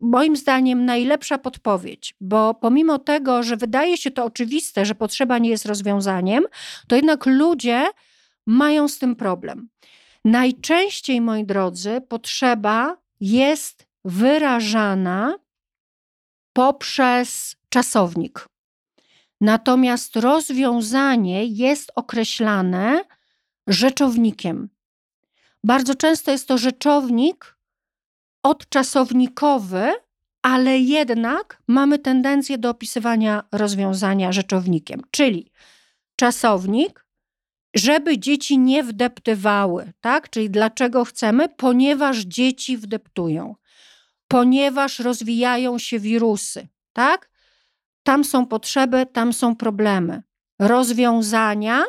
[0.00, 5.50] moim zdaniem najlepsza podpowiedź, bo pomimo tego, że wydaje się to oczywiste, że potrzeba nie
[5.50, 6.44] jest rozwiązaniem,
[6.88, 7.86] to jednak ludzie
[8.46, 9.68] mają z tym problem.
[10.24, 15.38] Najczęściej, moi drodzy, potrzeba jest wyrażana
[16.52, 18.46] poprzez czasownik.
[19.40, 23.04] Natomiast rozwiązanie jest określane
[23.68, 24.68] rzeczownikiem.
[25.64, 27.56] Bardzo często jest to rzeczownik
[28.42, 29.92] odczasownikowy,
[30.42, 35.52] ale jednak mamy tendencję do opisywania rozwiązania rzeczownikiem, czyli
[36.16, 37.06] czasownik,
[37.74, 40.30] żeby dzieci nie wdeptywały, tak?
[40.30, 41.48] Czyli dlaczego chcemy?
[41.48, 43.54] Ponieważ dzieci wdeptują,
[44.28, 47.30] ponieważ rozwijają się wirusy, tak?
[48.02, 50.22] Tam są potrzeby, tam są problemy.
[50.58, 51.84] Rozwiązania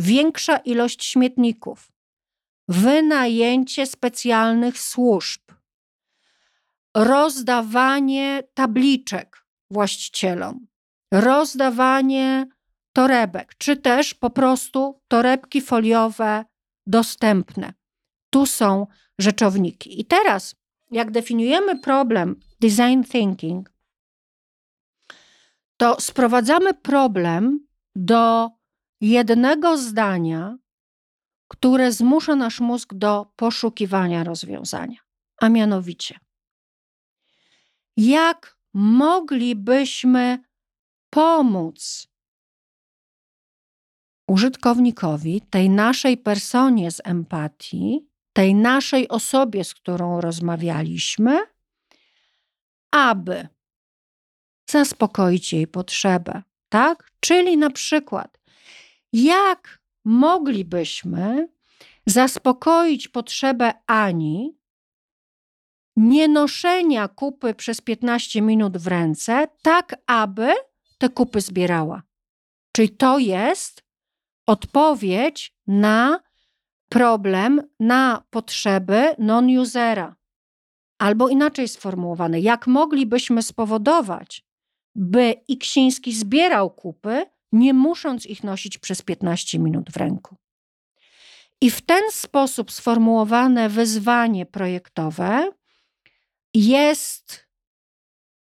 [0.00, 1.92] większa ilość śmietników,
[2.68, 5.40] wynajęcie specjalnych służb,
[6.94, 10.66] rozdawanie tabliczek właścicielom,
[11.12, 12.46] rozdawanie
[12.92, 16.44] torebek, czy też po prostu torebki foliowe
[16.86, 17.72] dostępne.
[18.30, 18.86] Tu są
[19.18, 20.00] rzeczowniki.
[20.00, 20.54] I teraz,
[20.90, 23.72] jak definiujemy problem design thinking,
[25.76, 28.50] to sprowadzamy problem do
[29.00, 30.58] jednego zdania,
[31.48, 34.98] które zmusza nasz mózg do poszukiwania rozwiązania,
[35.40, 36.18] a mianowicie,
[37.96, 40.38] jak moglibyśmy
[41.10, 42.08] pomóc
[44.28, 51.38] użytkownikowi, tej naszej personie z empatii, tej naszej osobie, z którą rozmawialiśmy,
[52.90, 53.48] aby
[54.70, 57.10] zaspokoić jej potrzebę, tak?
[57.20, 58.39] Czyli na przykład
[59.12, 61.48] jak moglibyśmy
[62.06, 64.60] zaspokoić potrzebę Ani
[65.96, 70.52] nienoszenia kupy przez 15 minut w ręce, tak aby
[70.98, 72.02] te kupy zbierała.
[72.72, 73.82] Czyli to jest
[74.46, 76.20] odpowiedź na
[76.88, 80.16] problem, na potrzeby non-usera.
[80.98, 84.44] Albo inaczej sformułowane, jak moglibyśmy spowodować,
[84.94, 90.36] by Iksiński zbierał kupy, nie musząc ich nosić przez 15 minut w ręku.
[91.60, 95.50] I w ten sposób sformułowane wyzwanie projektowe
[96.54, 97.46] jest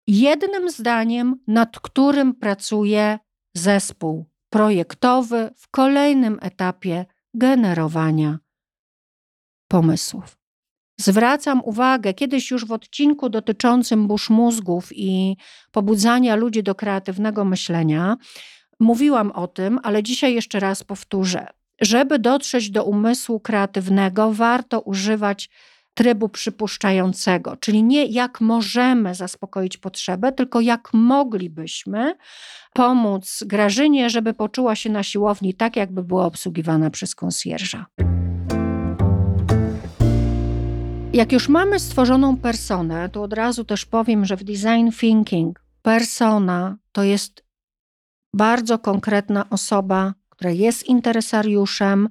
[0.06, 3.18] jednym zdaniem, nad którym pracuje
[3.54, 8.38] zespół projektowy w kolejnym etapie generowania
[9.68, 10.40] pomysłów.
[11.00, 15.36] Zwracam uwagę, kiedyś już w odcinku dotyczącym burz mózgów i
[15.70, 18.16] pobudzania ludzi do kreatywnego myślenia,
[18.80, 21.46] mówiłam o tym, ale dzisiaj jeszcze raz powtórzę.
[21.80, 25.50] Żeby dotrzeć do umysłu kreatywnego, warto używać
[25.94, 32.14] trybu przypuszczającego, czyli nie jak możemy zaspokoić potrzebę, tylko jak moglibyśmy
[32.72, 37.86] pomóc Grażynie, żeby poczuła się na siłowni tak, jakby była obsługiwana przez konsjerza.
[41.12, 46.76] Jak już mamy stworzoną personę, to od razu też powiem, że w design thinking persona
[46.92, 47.49] to jest
[48.34, 52.08] bardzo konkretna osoba, która jest interesariuszem,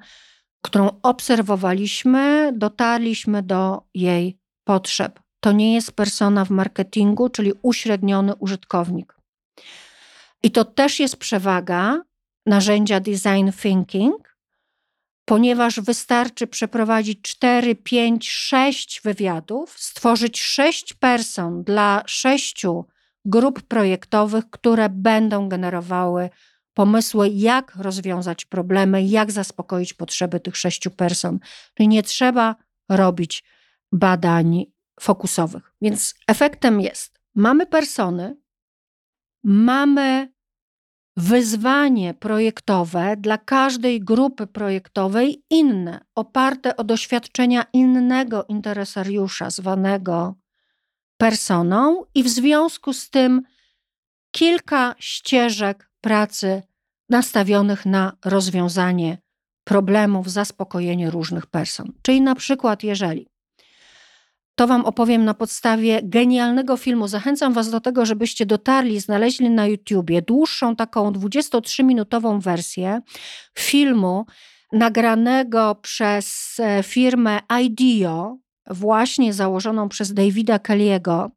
[0.62, 5.20] którą obserwowaliśmy, dotarliśmy do jej potrzeb.
[5.40, 9.16] To nie jest persona w marketingu, czyli uśredniony użytkownik.
[10.44, 12.02] I to też jest przewaga
[12.46, 14.38] narzędzia design thinking,
[15.26, 22.86] ponieważ wystarczy przeprowadzić 4, 5, 6 wywiadów, stworzyć 6 person dla sześciu
[23.26, 26.30] grup projektowych, które będą generowały
[26.74, 31.40] pomysły, jak rozwiązać problemy, jak zaspokoić potrzeby tych sześciu person.
[31.74, 32.56] Czyli nie trzeba
[32.90, 33.44] robić
[33.92, 34.66] badań
[35.00, 35.74] fokusowych.
[35.82, 38.38] Więc efektem jest, mamy persony,
[39.44, 40.34] mamy
[41.18, 50.39] wyzwanie projektowe dla każdej grupy projektowej inne, oparte o doświadczenia innego interesariusza, zwanego
[51.20, 53.42] personą, i w związku z tym
[54.32, 56.62] kilka ścieżek pracy
[57.10, 59.18] nastawionych na rozwiązanie
[59.64, 61.94] problemów, zaspokojenie różnych person.
[62.02, 63.28] Czyli na przykład, jeżeli
[64.56, 67.08] to Wam opowiem na podstawie genialnego filmu.
[67.08, 73.02] Zachęcam Was do tego, żebyście dotarli, znaleźli na YouTubie dłuższą, taką 23-minutową wersję
[73.58, 74.26] filmu
[74.72, 78.38] nagranego przez e, firmę IDEO,
[78.70, 81.30] właśnie założoną przez Davida Kelly'ego,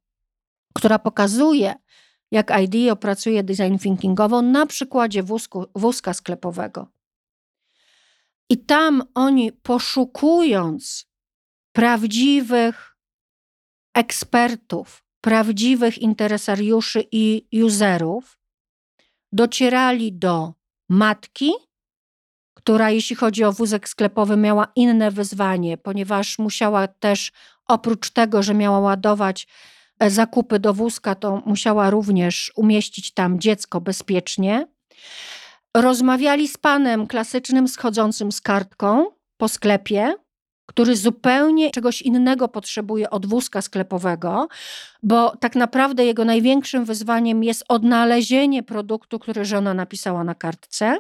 [0.75, 1.75] która pokazuje,
[2.31, 6.87] jak IDEO pracuje design thinkingowo na przykładzie wózku, wózka sklepowego.
[8.51, 11.07] I tam oni poszukując
[11.73, 12.97] prawdziwych
[13.95, 18.39] ekspertów, prawdziwych interesariuszy i userów,
[19.33, 20.53] docierali do
[20.89, 21.53] matki,
[22.63, 27.33] która, jeśli chodzi o wózek sklepowy, miała inne wyzwanie, ponieważ musiała też,
[27.69, 29.47] oprócz tego, że miała ładować
[30.03, 34.67] E, zakupy do wózka, to musiała również umieścić tam dziecko bezpiecznie.
[35.77, 40.15] Rozmawiali z panem klasycznym schodzącym z kartką po sklepie,
[40.67, 44.49] który zupełnie czegoś innego potrzebuje od wózka sklepowego,
[45.03, 50.99] bo tak naprawdę jego największym wyzwaniem jest odnalezienie produktu, który żona napisała na kartce.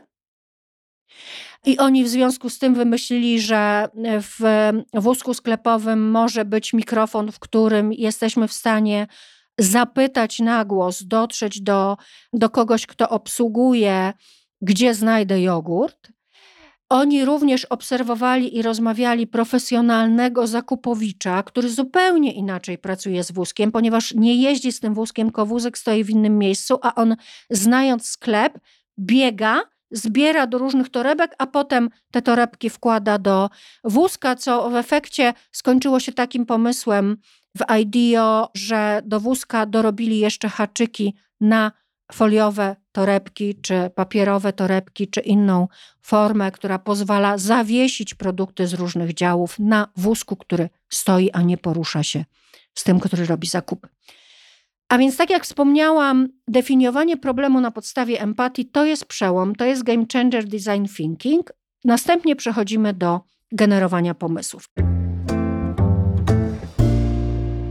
[1.66, 3.88] I oni w związku z tym wymyślili, że
[4.20, 9.06] w wózku sklepowym może być mikrofon, w którym jesteśmy w stanie
[9.58, 11.96] zapytać na głos, dotrzeć do,
[12.32, 14.12] do kogoś, kto obsługuje,
[14.60, 16.12] gdzie znajdę jogurt.
[16.88, 24.34] Oni również obserwowali i rozmawiali profesjonalnego zakupowicza, który zupełnie inaczej pracuje z wózkiem, ponieważ nie
[24.34, 27.16] jeździ z tym wózkiem, tylko wózek stoi w innym miejscu, a on
[27.50, 28.58] znając sklep,
[28.98, 29.62] biega
[29.92, 33.50] zbiera do różnych torebek, a potem te torebki wkłada do
[33.84, 37.16] wózka, co w efekcie skończyło się takim pomysłem
[37.58, 41.72] w IDEO, że do wózka dorobili jeszcze haczyki na
[42.12, 45.68] foliowe torebki, czy papierowe torebki, czy inną
[46.02, 52.02] formę, która pozwala zawiesić produkty z różnych działów na wózku, który stoi, a nie porusza
[52.02, 52.24] się
[52.74, 53.88] z tym, który robi zakupy.
[54.92, 59.82] A więc, tak jak wspomniałam, definiowanie problemu na podstawie empatii to jest przełom, to jest
[59.82, 61.52] game changer design thinking.
[61.84, 63.20] Następnie przechodzimy do
[63.52, 64.64] generowania pomysłów.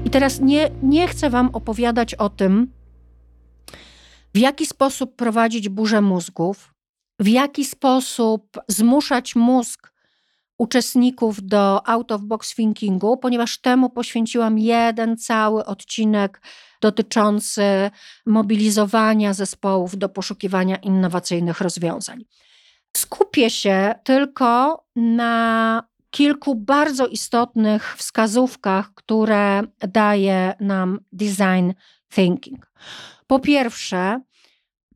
[0.05, 2.71] I teraz nie, nie chcę Wam opowiadać o tym,
[4.33, 6.73] w jaki sposób prowadzić burzę mózgów,
[7.19, 9.90] w jaki sposób zmuszać mózg
[10.61, 16.41] uczestników do out of box thinkingu, ponieważ temu poświęciłam jeden cały odcinek
[16.81, 17.91] dotyczący
[18.25, 22.25] mobilizowania zespołów do poszukiwania innowacyjnych rozwiązań.
[22.97, 31.71] Skupię się tylko na kilku bardzo istotnych wskazówkach, które daje nam design
[32.13, 32.71] thinking.
[33.27, 34.21] Po pierwsze,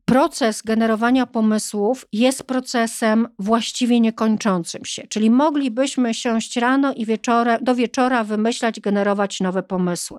[0.06, 7.74] proces generowania pomysłów jest procesem właściwie niekończącym się, czyli moglibyśmy siąść rano i wieczora, do
[7.74, 10.18] wieczora wymyślać, generować nowe pomysły.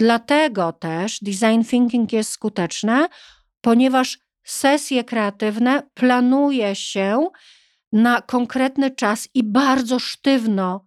[0.00, 3.08] Dlatego też design thinking jest skuteczne,
[3.60, 7.28] ponieważ sesje kreatywne planuje się
[7.92, 10.86] na konkretny czas i bardzo sztywno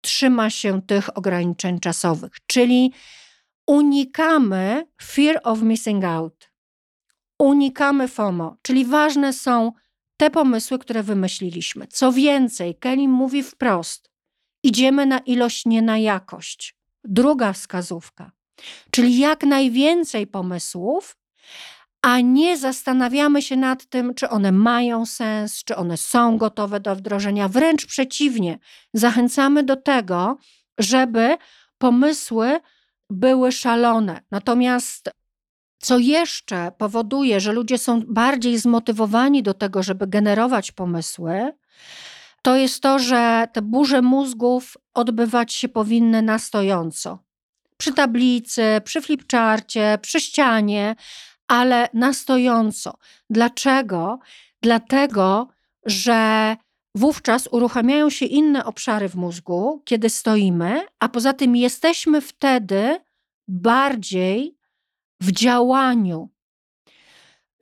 [0.00, 2.92] trzyma się tych ograniczeń czasowych, czyli
[3.66, 6.49] unikamy fear of missing out,
[7.40, 9.72] unikamy FOMO, czyli ważne są
[10.16, 11.86] te pomysły, które wymyśliliśmy.
[11.86, 14.10] Co więcej, Kelly mówi wprost:
[14.62, 16.76] idziemy na ilość, nie na jakość.
[17.04, 18.32] Druga wskazówka,
[18.90, 21.16] czyli jak najwięcej pomysłów,
[22.02, 26.96] a nie zastanawiamy się nad tym, czy one mają sens, czy one są gotowe do
[26.96, 27.48] wdrożenia.
[27.48, 28.58] Wręcz przeciwnie,
[28.94, 30.38] zachęcamy do tego,
[30.78, 31.36] żeby
[31.78, 32.60] pomysły
[33.10, 34.20] były szalone.
[34.30, 35.10] Natomiast
[35.80, 41.52] co jeszcze powoduje, że ludzie są bardziej zmotywowani do tego, żeby generować pomysły,
[42.42, 47.18] to jest to, że te burze mózgów odbywać się powinny na stojąco.
[47.76, 50.96] Przy tablicy, przy flipcharcie, przy ścianie,
[51.48, 52.94] ale na stojąco.
[53.30, 54.18] Dlaczego?
[54.62, 55.48] Dlatego,
[55.86, 56.56] że
[56.94, 63.00] wówczas uruchamiają się inne obszary w mózgu, kiedy stoimy, a poza tym jesteśmy wtedy
[63.48, 64.59] bardziej
[65.20, 66.28] w działaniu.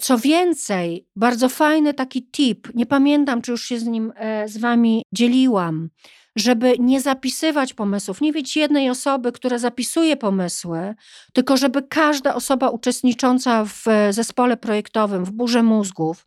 [0.00, 4.58] Co więcej, bardzo fajny taki tip, nie pamiętam, czy już się z nim e, z
[4.58, 5.90] wami dzieliłam,
[6.36, 10.94] żeby nie zapisywać pomysłów, nie mieć jednej osoby, która zapisuje pomysły,
[11.32, 16.26] tylko żeby każda osoba uczestnicząca w zespole projektowym, w burze mózgów,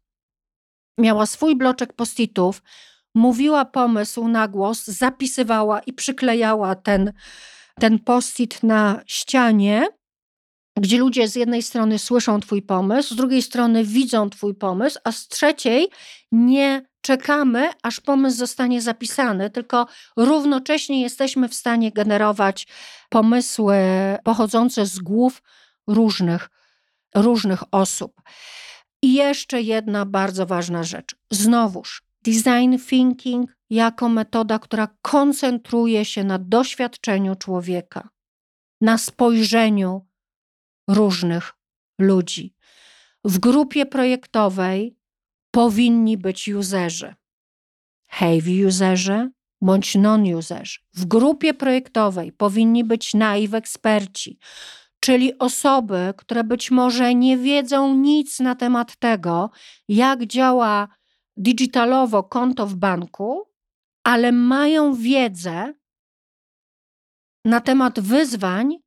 [0.98, 2.64] miała swój bloczek postitów,
[3.16, 7.14] mówiła pomysł na głos, zapisywała i przyklejała ten,
[7.80, 9.88] ten postit na ścianie,
[10.78, 15.12] gdzie ludzie z jednej strony słyszą Twój pomysł, z drugiej strony widzą Twój pomysł, a
[15.12, 15.88] z trzeciej
[16.32, 22.68] nie czekamy, aż pomysł zostanie zapisany, tylko równocześnie jesteśmy w stanie generować
[23.10, 23.76] pomysły
[24.24, 25.42] pochodzące z głów
[25.88, 26.50] różnych,
[27.16, 28.22] różnych osób.
[29.02, 31.16] I jeszcze jedna bardzo ważna rzecz.
[31.32, 38.10] Znowuż, design thinking jako metoda, która koncentruje się na doświadczeniu człowieka,
[38.82, 40.11] na spojrzeniu
[40.94, 41.54] różnych
[42.00, 42.56] ludzi.
[43.24, 44.98] W grupie projektowej
[45.52, 47.16] powinni być userzy.
[48.08, 49.32] Heavy userzy
[49.62, 50.80] bądź non-userzy.
[50.94, 54.40] W grupie projektowej powinni być naive eksperci,
[55.00, 59.50] czyli osoby, które być może nie wiedzą nic na temat tego,
[59.88, 60.88] jak działa
[61.38, 63.44] digitalowo konto w banku,
[64.04, 65.74] ale mają wiedzę
[67.46, 68.78] na temat wyzwań,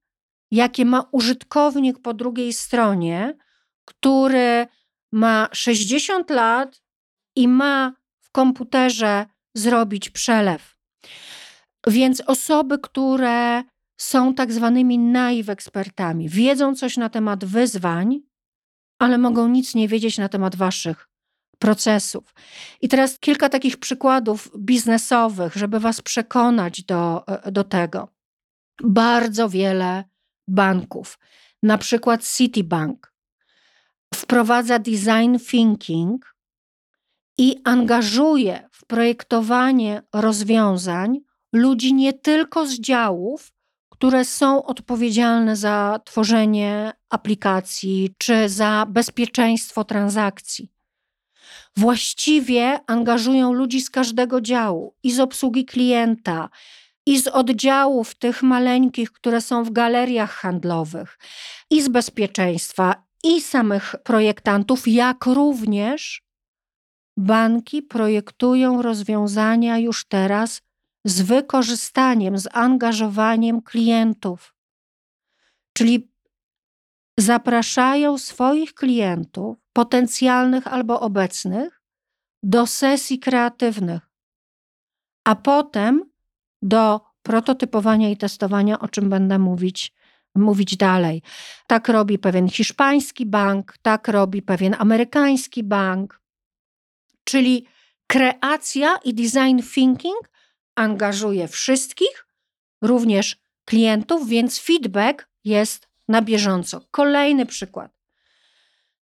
[0.55, 3.37] jakie ma użytkownik po drugiej stronie,
[3.85, 4.67] który
[5.13, 6.83] ma 60 lat
[7.37, 10.77] i ma w komputerze zrobić przelew.
[11.87, 13.63] Więc osoby, które
[13.97, 18.21] są tak zwanymi naive ekspertami, wiedzą coś na temat wyzwań,
[18.99, 21.09] ale mogą nic nie wiedzieć na temat waszych
[21.59, 22.35] procesów.
[22.81, 28.09] I teraz kilka takich przykładów biznesowych, żeby was przekonać do, do tego.
[28.83, 30.05] Bardzo wiele
[30.49, 31.19] banków,
[31.63, 33.13] na przykład Citibank,
[34.15, 36.35] wprowadza design thinking
[37.39, 41.21] i angażuje w projektowanie rozwiązań
[41.53, 43.53] ludzi nie tylko z działów,
[43.89, 50.73] które są odpowiedzialne za tworzenie aplikacji czy za bezpieczeństwo transakcji.
[51.77, 56.49] Właściwie angażują ludzi z każdego działu i z obsługi klienta,
[57.07, 61.19] i z oddziałów tych maleńkich, które są w galeriach handlowych,
[61.71, 66.23] i z bezpieczeństwa, i samych projektantów, jak również
[67.17, 70.63] banki projektują rozwiązania już teraz
[71.05, 74.55] z wykorzystaniem, z angażowaniem klientów.
[75.73, 76.11] Czyli
[77.19, 81.83] zapraszają swoich klientów, potencjalnych albo obecnych,
[82.43, 84.11] do sesji kreatywnych,
[85.25, 86.14] a potem
[86.65, 89.93] do prototypowania i testowania, o czym będę mówić
[90.35, 91.23] mówić dalej.
[91.67, 96.21] Tak robi pewien hiszpański bank, tak robi pewien amerykański bank.
[97.25, 97.67] Czyli
[98.07, 100.31] kreacja i design thinking
[100.75, 102.27] angażuje wszystkich,
[102.83, 106.81] również klientów, więc feedback jest na bieżąco.
[106.91, 107.93] Kolejny przykład.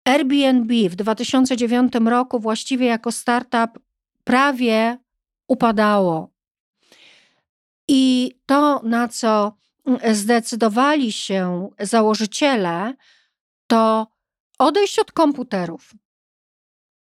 [0.04, 3.78] Airbnb w 2009 roku właściwie jako startup
[4.24, 4.98] prawie
[5.48, 6.29] upadało.
[7.92, 9.52] I to, na co
[10.12, 12.94] zdecydowali się założyciele,
[13.66, 14.06] to
[14.58, 15.94] odejść od komputerów,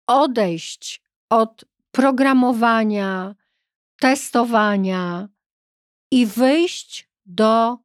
[0.06, 3.34] odejść od programowania,
[4.00, 5.28] testowania
[6.10, 7.78] i wyjść do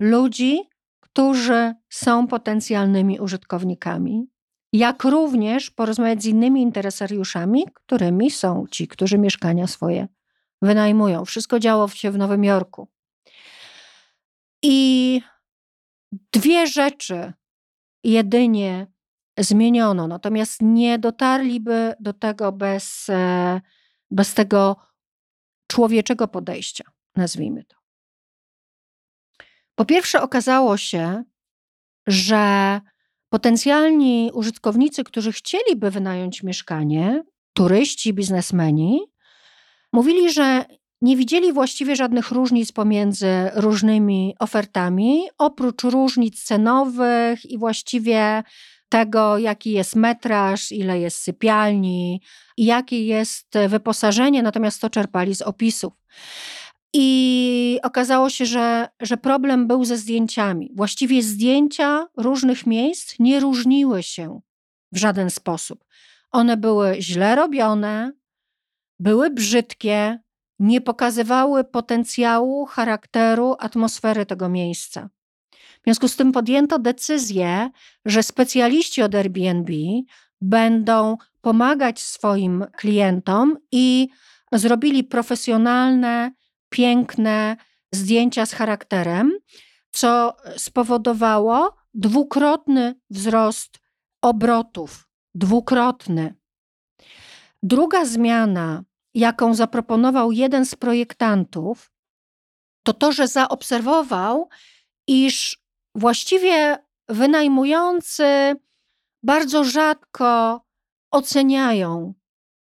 [0.00, 0.60] ludzi,
[1.00, 4.26] którzy są potencjalnymi użytkownikami,
[4.72, 10.08] jak również porozmawiać z innymi interesariuszami, którymi są ci, którzy mieszkania swoje
[10.62, 11.24] wynajmują.
[11.24, 12.88] Wszystko działo się w Nowym Jorku.
[14.62, 15.20] I
[16.32, 17.32] dwie rzeczy
[18.04, 18.86] jedynie
[19.38, 23.60] zmieniono, natomiast nie dotarliby do tego bez, e,
[24.10, 24.76] bez tego
[25.66, 26.84] człowieczego podejścia,
[27.16, 27.76] nazwijmy to.
[29.74, 31.24] Po pierwsze, okazało się,
[32.06, 32.80] że
[33.28, 39.00] potencjalni użytkownicy, którzy chcieliby wynająć mieszkanie, turyści, biznesmeni,
[39.94, 40.64] mówili, że
[41.02, 48.42] nie widzieli właściwie żadnych różnic pomiędzy różnymi ofertami, oprócz różnic cenowych i właściwie
[48.88, 52.20] tego, jaki jest metraż, ile jest sypialni,
[52.56, 55.92] jakie jest wyposażenie, natomiast to czerpali z opisów.
[56.92, 60.70] I okazało się, że, że problem był ze zdjęciami.
[60.76, 64.40] Właściwie zdjęcia różnych miejsc nie różniły się
[64.92, 65.84] w żaden sposób.
[66.30, 68.12] One były źle robione,
[68.98, 70.18] były brzydkie,
[70.58, 75.08] nie pokazywały potencjału, charakteru, atmosfery tego miejsca.
[75.52, 77.70] W związku z tym podjęto decyzję,
[78.04, 79.72] że specjaliści od Airbnb
[80.40, 84.08] będą pomagać swoim klientom i
[84.52, 86.32] zrobili profesjonalne,
[86.68, 87.56] piękne
[87.92, 89.32] zdjęcia z charakterem,
[89.90, 93.78] co spowodowało dwukrotny wzrost
[94.22, 95.08] obrotów.
[95.34, 96.34] Dwukrotny.
[97.66, 98.84] Druga zmiana,
[99.14, 101.92] jaką zaproponował jeden z projektantów,
[102.82, 104.48] to to, że zaobserwował,
[105.06, 105.62] iż
[105.94, 108.54] właściwie wynajmujący
[109.22, 110.60] bardzo rzadko
[111.10, 112.14] oceniają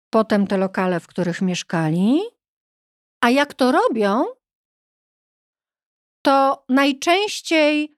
[0.10, 2.22] potem te lokale, w których mieszkali,
[3.22, 4.26] a jak to robią,
[6.22, 7.98] to najczęściej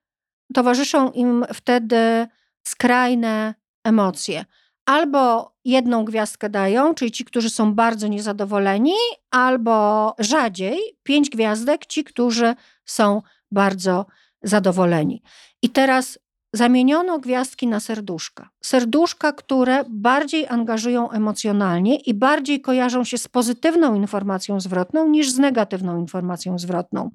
[0.54, 2.28] towarzyszą im wtedy
[2.68, 4.46] skrajne emocje.
[4.92, 8.94] Albo jedną gwiazdkę dają, czyli ci, którzy są bardzo niezadowoleni,
[9.30, 13.22] albo rzadziej pięć gwiazdek, ci, którzy są
[13.52, 14.06] bardzo
[14.44, 15.24] zadowoleni.
[15.62, 16.20] I teraz
[16.54, 18.50] zamieniono gwiazdki na serduszka.
[18.64, 25.38] Serduszka, które bardziej angażują emocjonalnie i bardziej kojarzą się z pozytywną informacją zwrotną niż z
[25.38, 27.12] negatywną informacją zwrotną.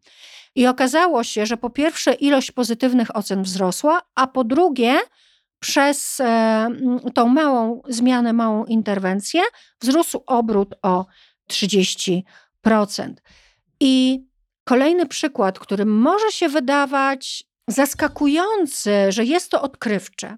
[0.55, 4.99] I okazało się, że po pierwsze ilość pozytywnych ocen wzrosła, a po drugie
[5.61, 6.69] przez e,
[7.15, 9.43] tą małą zmianę, małą interwencję
[9.81, 11.07] wzrósł obrót o
[11.51, 12.23] 30%.
[13.81, 14.25] I
[14.65, 20.37] kolejny przykład, który może się wydawać zaskakujący, że jest to odkrywcze,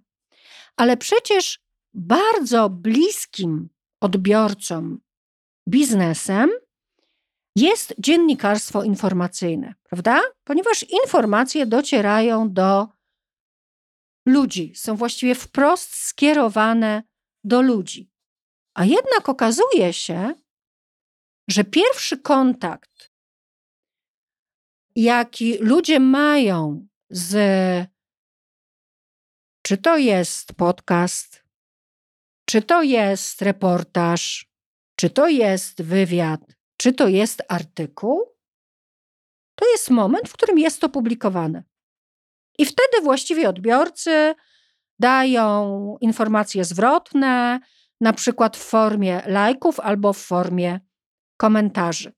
[0.76, 1.60] ale przecież
[1.94, 3.68] bardzo bliskim
[4.00, 5.00] odbiorcom
[5.68, 6.50] biznesem
[7.56, 10.20] jest dziennikarstwo informacyjne, prawda?
[10.44, 12.88] Ponieważ informacje docierają do
[14.26, 17.02] ludzi, są właściwie wprost skierowane
[17.44, 18.10] do ludzi.
[18.74, 20.34] A jednak okazuje się,
[21.50, 23.12] że pierwszy kontakt,
[24.96, 27.36] jaki ludzie mają z
[29.62, 31.44] czy to jest podcast,
[32.44, 34.50] czy to jest reportaż,
[34.96, 36.40] czy to jest wywiad,
[36.76, 38.36] czy to jest artykuł,
[39.54, 41.64] to jest moment, w którym jest to publikowane.
[42.59, 44.34] I wtedy właściwie odbiorcy
[44.98, 47.61] dają informacje zwrotne,
[48.00, 50.80] na przykład w formie lajków albo w formie
[51.36, 52.12] komentarzy.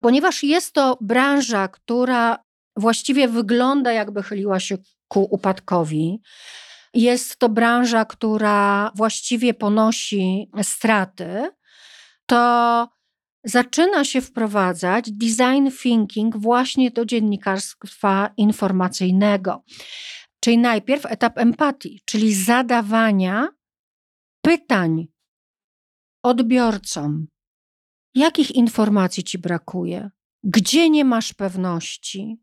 [0.00, 2.44] Ponieważ jest to branża, która
[2.76, 6.22] właściwie wygląda, jakby chyliła się ku upadkowi.
[6.94, 11.50] Jest to branża, która właściwie ponosi straty,
[12.26, 12.88] to
[13.44, 19.64] zaczyna się wprowadzać design thinking właśnie do dziennikarstwa informacyjnego.
[20.40, 23.48] Czyli najpierw etap empatii, czyli zadawania
[24.40, 25.06] pytań
[26.22, 27.26] odbiorcom.
[28.14, 30.10] Jakich informacji ci brakuje?
[30.42, 32.40] Gdzie nie masz pewności?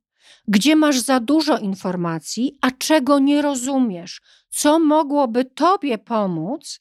[0.48, 4.22] Gdzie masz za dużo informacji, a czego nie rozumiesz?
[4.50, 6.80] Co mogłoby tobie pomóc,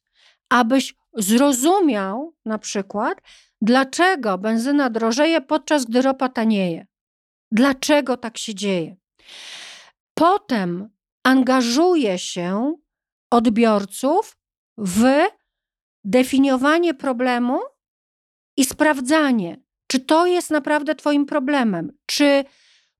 [0.48, 3.18] abyś zrozumiał na przykład,
[3.62, 6.86] dlaczego benzyna drożeje, podczas gdy ropa tanieje.
[7.52, 8.96] Dlaczego tak się dzieje?
[10.14, 10.90] Potem
[11.24, 12.74] angażuje się
[13.30, 14.38] odbiorców
[14.78, 15.26] w
[16.04, 17.60] definiowanie problemu
[18.56, 22.44] i sprawdzanie, czy to jest naprawdę Twoim problemem, czy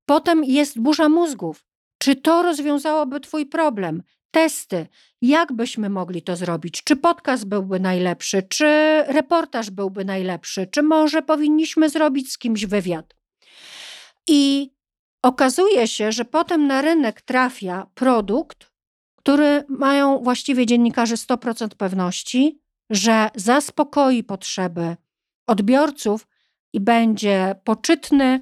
[0.05, 1.65] potem jest burza mózgów,
[1.97, 4.03] czy to rozwiązałoby Twój problem.
[4.31, 4.87] Testy,
[5.21, 6.83] jak byśmy mogli to zrobić?
[6.83, 8.65] Czy podcast byłby najlepszy, czy
[9.07, 13.15] reportaż byłby najlepszy, czy może powinniśmy zrobić z kimś wywiad?
[14.27, 14.71] I
[15.21, 18.71] okazuje się, że potem na rynek trafia produkt,
[19.15, 24.97] który mają właściwie dziennikarze 100% pewności, że zaspokoi potrzeby
[25.47, 26.27] odbiorców
[26.73, 28.39] i będzie poczytny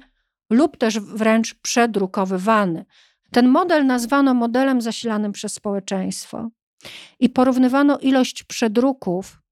[0.50, 2.84] lub też wręcz przedrukowywany.
[3.30, 6.48] Ten model nazwano modelem zasilanym przez społeczeństwo
[7.20, 9.42] i porównywano ilość przedruków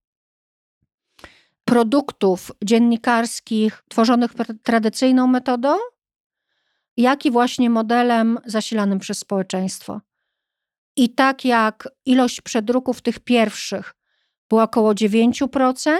[1.65, 4.31] produktów dziennikarskich tworzonych
[4.63, 5.77] tradycyjną metodą,
[6.97, 10.01] jak i właśnie modelem zasilanym przez społeczeństwo.
[10.97, 13.95] I tak jak ilość przedruków tych pierwszych
[14.49, 15.97] była około 9%,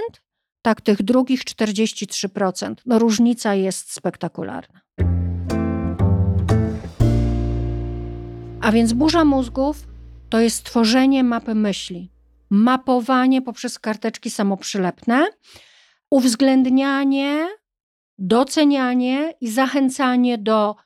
[0.63, 2.75] tak tych drugich 43%.
[2.87, 4.88] No różnica jest spektakularna.
[8.69, 9.87] A więc burza mózgów
[10.29, 12.11] to jest tworzenie mapy myśli,
[12.51, 15.27] mapowanie poprzez karteczki samoprzylepne,
[16.11, 17.49] uwzględnianie,
[18.19, 20.77] docenianie i zachęcanie do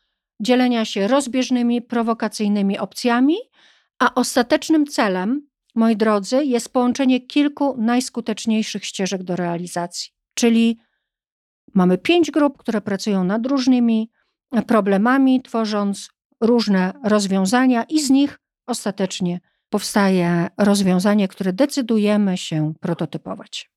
[0.41, 3.37] dzielenia się rozbieżnymi, prowokacyjnymi opcjami,
[3.99, 10.13] a ostatecznym celem, moi drodzy, jest połączenie kilku najskuteczniejszych ścieżek do realizacji.
[10.35, 10.79] Czyli
[11.75, 14.11] mamy pięć grup, które pracują nad różnymi
[14.67, 16.09] problemami, tworząc
[16.43, 19.41] różne rozwiązania, i z nich ostatecznie
[19.71, 23.71] powstaje rozwiązanie, które decydujemy się prototypować.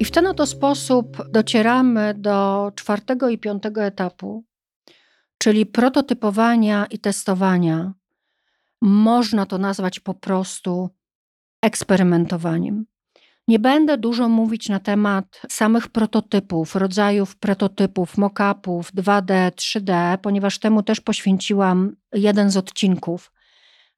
[0.00, 4.44] I w ten oto sposób docieramy do czwartego i piątego etapu,
[5.38, 7.92] czyli prototypowania i testowania.
[8.88, 10.90] Można to nazwać po prostu
[11.62, 12.86] eksperymentowaniem.
[13.48, 20.82] Nie będę dużo mówić na temat samych prototypów, rodzajów prototypów, mock-upów 2D, 3D, ponieważ temu
[20.82, 23.32] też poświęciłam jeden z odcinków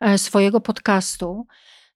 [0.00, 1.46] e, swojego podcastu.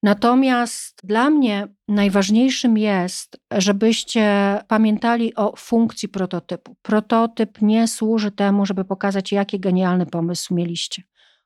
[0.02, 6.76] Natomiast dla mnie najważniejszym jest, żebyście pamiętali o funkcji prototypu.
[6.82, 11.02] Prototyp nie służy temu, żeby pokazać, jaki genialny pomysł mieliście.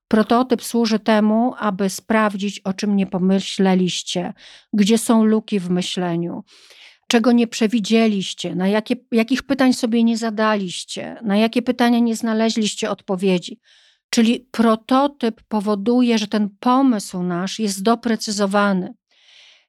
[0.08, 4.32] Prototyp służy temu, aby sprawdzić, o czym nie pomyśleliście,
[4.72, 6.44] gdzie są luki w myśleniu,
[7.08, 12.90] czego nie przewidzieliście, na jakie, jakich pytań sobie nie zadaliście, na jakie pytania nie znaleźliście
[12.90, 13.60] odpowiedzi.
[14.10, 18.94] Czyli prototyp powoduje, że ten pomysł nasz jest doprecyzowany.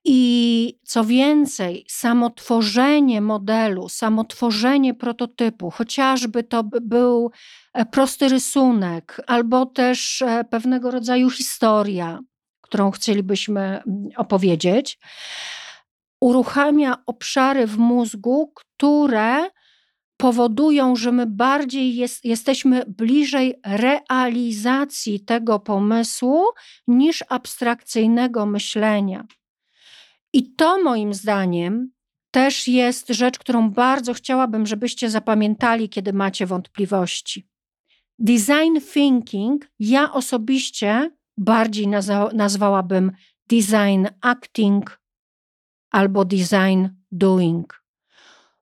[0.04, 7.30] I co więcej, samo tworzenie modelu, samo tworzenie prototypu, chociażby to był
[7.74, 12.20] e, prosty rysunek, albo też e, pewnego rodzaju historia,
[12.60, 14.98] którą chcielibyśmy mm, opowiedzieć,
[16.20, 19.50] uruchamia obszary w mózgu, które
[20.16, 26.44] powodują, że my bardziej jest, jesteśmy bliżej realizacji tego pomysłu
[26.86, 29.24] niż abstrakcyjnego myślenia.
[30.32, 31.92] I to moim zdaniem
[32.30, 37.48] też jest rzecz, którą bardzo chciałabym, żebyście zapamiętali, kiedy macie wątpliwości.
[38.18, 41.88] Design thinking ja osobiście bardziej
[42.32, 43.12] nazwałabym
[43.50, 45.00] design acting
[45.90, 47.84] albo design doing,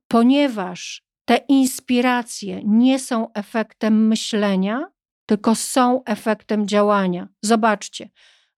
[0.08, 4.90] ponieważ te inspiracje nie są efektem myślenia,
[5.26, 7.28] tylko są efektem działania.
[7.42, 8.10] Zobaczcie,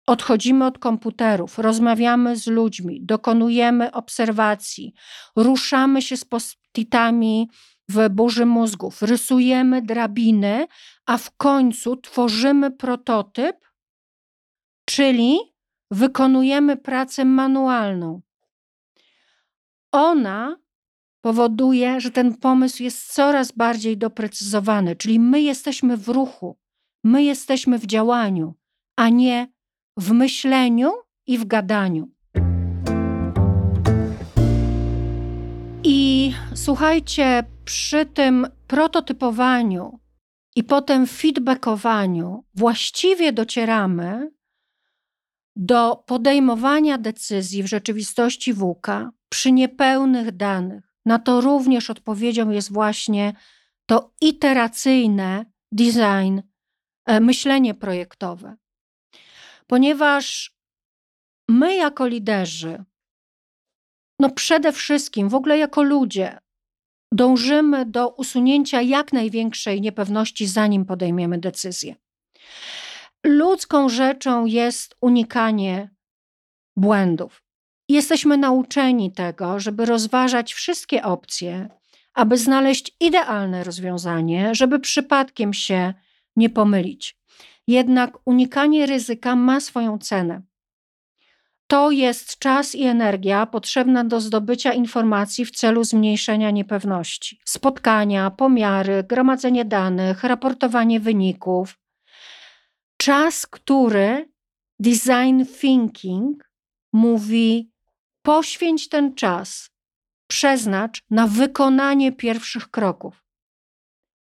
[0.07, 4.95] odchodzimy od komputerów, rozmawiamy z ludźmi, dokonujemy obserwacji,
[5.37, 7.51] ruszamy się z postitami
[7.89, 10.67] w burzy mózgów, rysujemy drabiny,
[11.07, 13.57] a w końcu tworzymy prototyp,
[14.85, 15.39] czyli
[15.91, 18.21] wykonujemy pracę manualną.
[19.93, 20.57] Ona
[21.21, 26.59] powoduje, że ten pomysł jest coraz bardziej doprecyzowany, czyli my jesteśmy w ruchu,
[27.05, 28.55] my jesteśmy w działaniu,
[28.97, 29.56] a nie
[29.97, 30.93] w myśleniu
[31.27, 32.09] i w gadaniu.
[35.85, 40.01] I słuchajcie, przy tym prototypowaniu
[40.57, 44.31] i potem feedbackowaniu właściwie docieramy
[45.57, 50.85] do podejmowania decyzji w rzeczywistości WUKA przy niepełnych danych.
[51.07, 53.35] Na to również odpowiedzią jest właśnie
[53.87, 56.41] to iteracyjne design,
[57.07, 58.57] e, myślenie projektowe.
[59.67, 60.57] Ponieważ
[61.49, 62.85] my, jako liderzy,
[64.21, 66.39] no przede wszystkim, w ogóle jako ludzie,
[67.13, 71.95] dążymy do usunięcia jak największej niepewności, zanim podejmiemy decyzję.
[73.27, 75.91] Ludzką rzeczą jest unikanie
[76.77, 77.43] błędów.
[77.89, 81.69] Jesteśmy nauczeni tego, żeby rozważać wszystkie opcje,
[82.15, 85.95] aby znaleźć idealne rozwiązanie, żeby przypadkiem się
[86.37, 87.17] nie pomylić.
[87.67, 90.43] Jednak unikanie ryzyka ma swoją cenę.
[91.67, 97.41] To jest czas i energia potrzebna do zdobycia informacji w celu zmniejszenia niepewności.
[97.45, 101.79] Spotkania, pomiary, gromadzenie danych, raportowanie wyników.
[102.97, 104.33] Czas, który
[104.79, 106.51] design thinking
[106.93, 107.71] mówi:
[108.23, 109.71] poświęć ten czas,
[110.27, 113.25] przeznacz na wykonanie pierwszych kroków,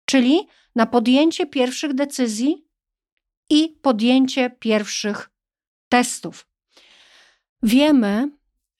[0.07, 0.41] czyli
[0.75, 2.72] na podjęcie pierwszych decyzji
[3.53, 5.31] i podjęcie pierwszych
[5.89, 6.47] testów.
[7.63, 8.31] Wiemy,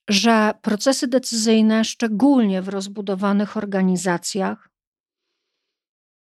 [0.09, 4.69] że procesy decyzyjne, szczególnie w rozbudowanych organizacjach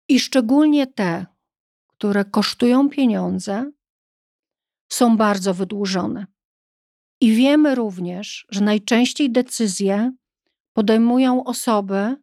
[0.09, 1.25] i szczególnie te,
[1.87, 3.71] które kosztują pieniądze,
[4.89, 6.25] są bardzo wydłużone.
[7.21, 10.11] I wiemy również, że najczęściej decyzje
[10.73, 12.15] podejmują osoby,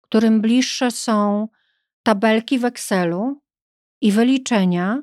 [0.00, 1.48] którym bliższe są
[2.02, 3.42] tabelki w Excelu
[4.00, 5.02] i wyliczenia,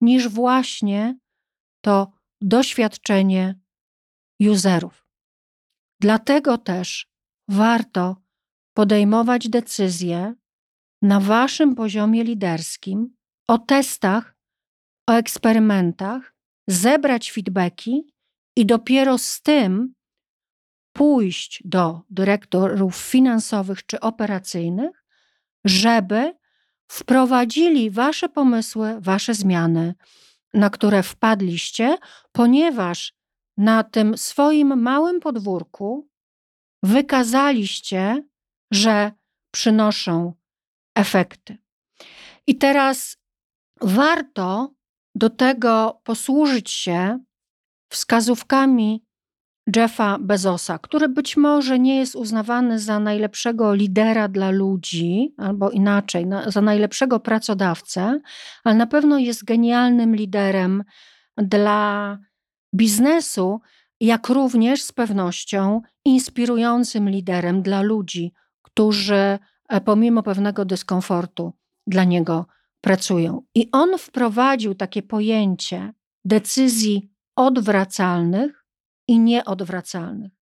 [0.00, 1.18] niż właśnie
[1.80, 3.60] to doświadczenie
[4.40, 5.06] userów.
[6.00, 7.08] Dlatego też
[7.48, 8.16] warto
[8.76, 10.34] podejmować decyzje
[11.02, 13.16] na waszym poziomie liderskim
[13.48, 14.36] o testach,
[15.08, 16.34] o eksperymentach,
[16.68, 18.12] zebrać feedbacki
[18.56, 19.94] i dopiero z tym
[20.92, 25.04] pójść do dyrektorów finansowych czy operacyjnych,
[25.64, 26.34] żeby
[26.88, 29.94] wprowadzili wasze pomysły, wasze zmiany,
[30.54, 31.98] na które wpadliście,
[32.32, 33.14] ponieważ
[33.56, 36.08] na tym swoim małym podwórku
[36.82, 38.24] wykazaliście,
[38.72, 39.12] że
[39.50, 40.32] przynoszą
[40.94, 41.58] efekty.
[42.46, 43.16] I teraz
[43.80, 44.74] warto
[45.14, 47.18] do tego posłużyć się
[47.92, 49.05] wskazówkami
[49.76, 56.26] Jeffa Bezosa, który być może nie jest uznawany za najlepszego lidera dla ludzi, albo inaczej,
[56.46, 58.20] za najlepszego pracodawcę,
[58.64, 60.84] ale na pewno jest genialnym liderem
[61.36, 62.18] dla
[62.74, 63.60] biznesu,
[64.00, 69.38] jak również z pewnością inspirującym liderem dla ludzi, którzy
[69.68, 71.52] e, pomimo pewnego dyskomfortu
[71.86, 72.46] dla niego
[72.80, 73.42] pracują.
[73.54, 75.92] I on wprowadził takie pojęcie
[76.24, 78.65] decyzji odwracalnych
[79.08, 80.32] i nieodwracalnych.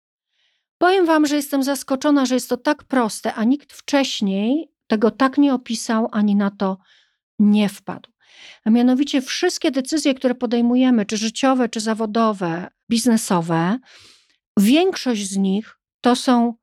[0.79, 5.39] Powiem Wam, że jestem zaskoczona, że jest to tak proste, a nikt wcześniej tego tak
[5.39, 6.79] nie opisał ani na to
[7.39, 8.11] nie wpadł.
[8.65, 13.79] A mianowicie wszystkie decyzje, które podejmujemy, czy życiowe, czy zawodowe, biznesowe,
[14.59, 16.55] większość z nich to są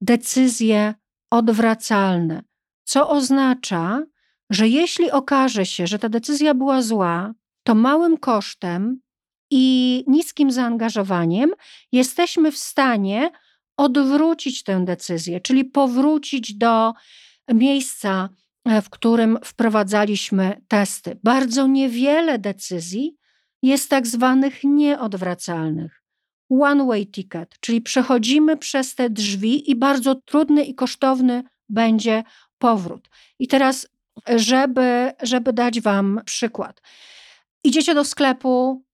[0.00, 0.94] decyzje
[1.30, 2.42] odwracalne,
[2.84, 4.02] co oznacza,
[4.50, 9.00] że jeśli okaże się, że ta decyzja była zła, to małym kosztem
[9.50, 11.50] i niskim zaangażowaniem
[11.92, 13.30] jesteśmy w stanie
[13.76, 16.92] odwrócić tę decyzję, czyli powrócić do
[17.54, 18.28] miejsca,
[18.64, 21.18] e, w którym wprowadzaliśmy testy.
[21.22, 23.16] Bardzo niewiele decyzji
[23.62, 26.02] jest tak zwanych nieodwracalnych.
[26.50, 32.22] One-way ticket, czyli przechodzimy przez te drzwi i bardzo trudny i kosztowny będzie
[32.58, 33.08] powrót.
[33.38, 33.88] I teraz,
[34.36, 36.82] żeby, żeby dać Wam przykład.
[37.64, 38.84] Idziecie do sklepu,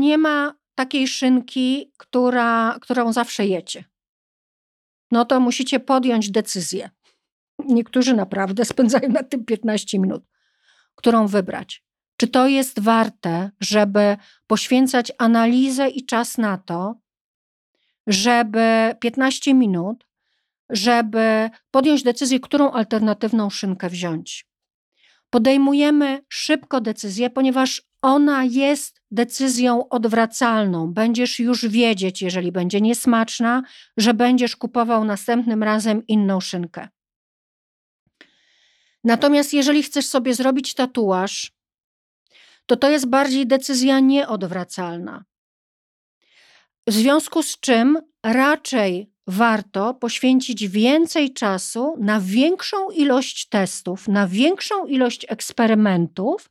[0.00, 3.84] nie ma takiej szynki, która, którą zawsze jecie.
[5.10, 6.90] No to musicie podjąć decyzję.
[7.68, 10.22] Niektórzy naprawdę spędzają na tym 15 minut,
[10.94, 11.84] którą wybrać.
[12.16, 14.16] Czy to jest warte, żeby
[14.46, 16.94] poświęcać analizę i czas na to,
[18.06, 20.06] żeby 15 minut,
[20.70, 24.49] żeby podjąć decyzję, którą alternatywną szynkę wziąć?
[25.30, 30.92] Podejmujemy szybko decyzję, ponieważ ona jest decyzją odwracalną.
[30.92, 33.62] Będziesz już wiedzieć, jeżeli będzie niesmaczna,
[33.96, 36.88] że będziesz kupował następnym razem inną szynkę.
[39.04, 41.52] Natomiast jeżeli chcesz sobie zrobić tatuaż,
[42.66, 45.24] to to jest bardziej decyzja nieodwracalna.
[46.86, 54.86] W związku z czym raczej warto poświęcić więcej czasu na większą ilość testów, na większą
[54.86, 56.50] ilość eksperymentów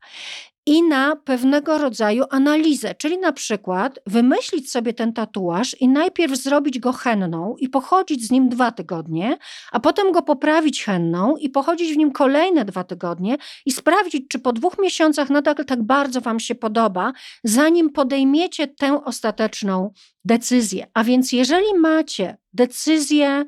[0.70, 6.80] i na pewnego rodzaju analizę, czyli na przykład wymyślić sobie ten tatuaż i najpierw zrobić
[6.80, 9.38] go henną i pochodzić z nim dwa tygodnie,
[9.72, 14.40] a potem go poprawić henną i pochodzić w nim kolejne dwa tygodnie i sprawdzić, czy
[14.40, 17.14] po dwóch miesiącach nadal tak bardzo Wam się podoba,
[17.44, 19.94] zanim podejmiecie tę ostateczną
[20.26, 20.88] decyzję.
[20.94, 23.46] A więc, jeżeli macie decyzje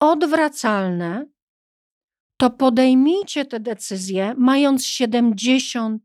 [0.00, 1.26] odwracalne,
[2.40, 5.98] to podejmijcie te decyzje mając 70%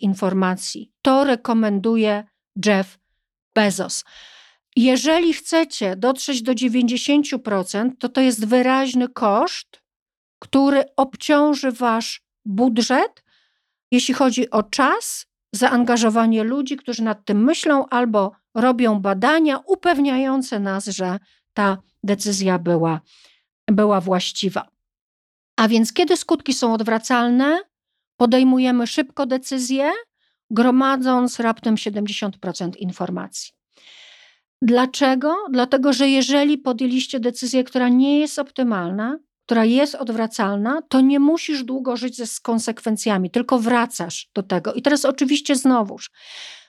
[0.00, 0.92] informacji.
[1.02, 2.24] To rekomenduje
[2.66, 2.98] Jeff
[3.54, 4.04] Bezos.
[4.76, 9.82] Jeżeli chcecie dotrzeć do 90%, to to jest wyraźny koszt,
[10.38, 13.24] który obciąży wasz budżet,
[13.90, 20.86] jeśli chodzi o czas, zaangażowanie ludzi, którzy nad tym myślą albo robią badania upewniające nas,
[20.86, 21.18] że
[21.54, 23.00] ta decyzja była,
[23.66, 24.69] była właściwa.
[25.60, 27.58] A więc, kiedy skutki są odwracalne,
[28.16, 29.90] podejmujemy szybko decyzje,
[30.50, 33.52] gromadząc raptem 70% informacji.
[34.62, 35.36] Dlaczego?
[35.50, 41.64] Dlatego, że jeżeli podjęliście decyzję, która nie jest optymalna, która jest odwracalna, to nie musisz
[41.64, 44.74] długo żyć ze, z konsekwencjami, tylko wracasz do tego.
[44.74, 46.10] I teraz oczywiście znowuż.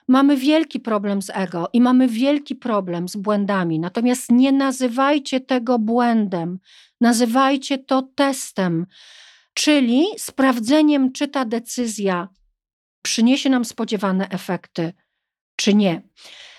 [0.08, 3.80] Mamy wielki problem z ego i mamy wielki problem z błędami.
[3.80, 6.58] Natomiast nie nazywajcie tego błędem,
[7.02, 8.86] nazywajcie to testem,
[9.54, 12.28] czyli sprawdzeniem, czy ta decyzja
[13.02, 14.92] przyniesie nam spodziewane efekty,
[15.56, 16.02] czy nie.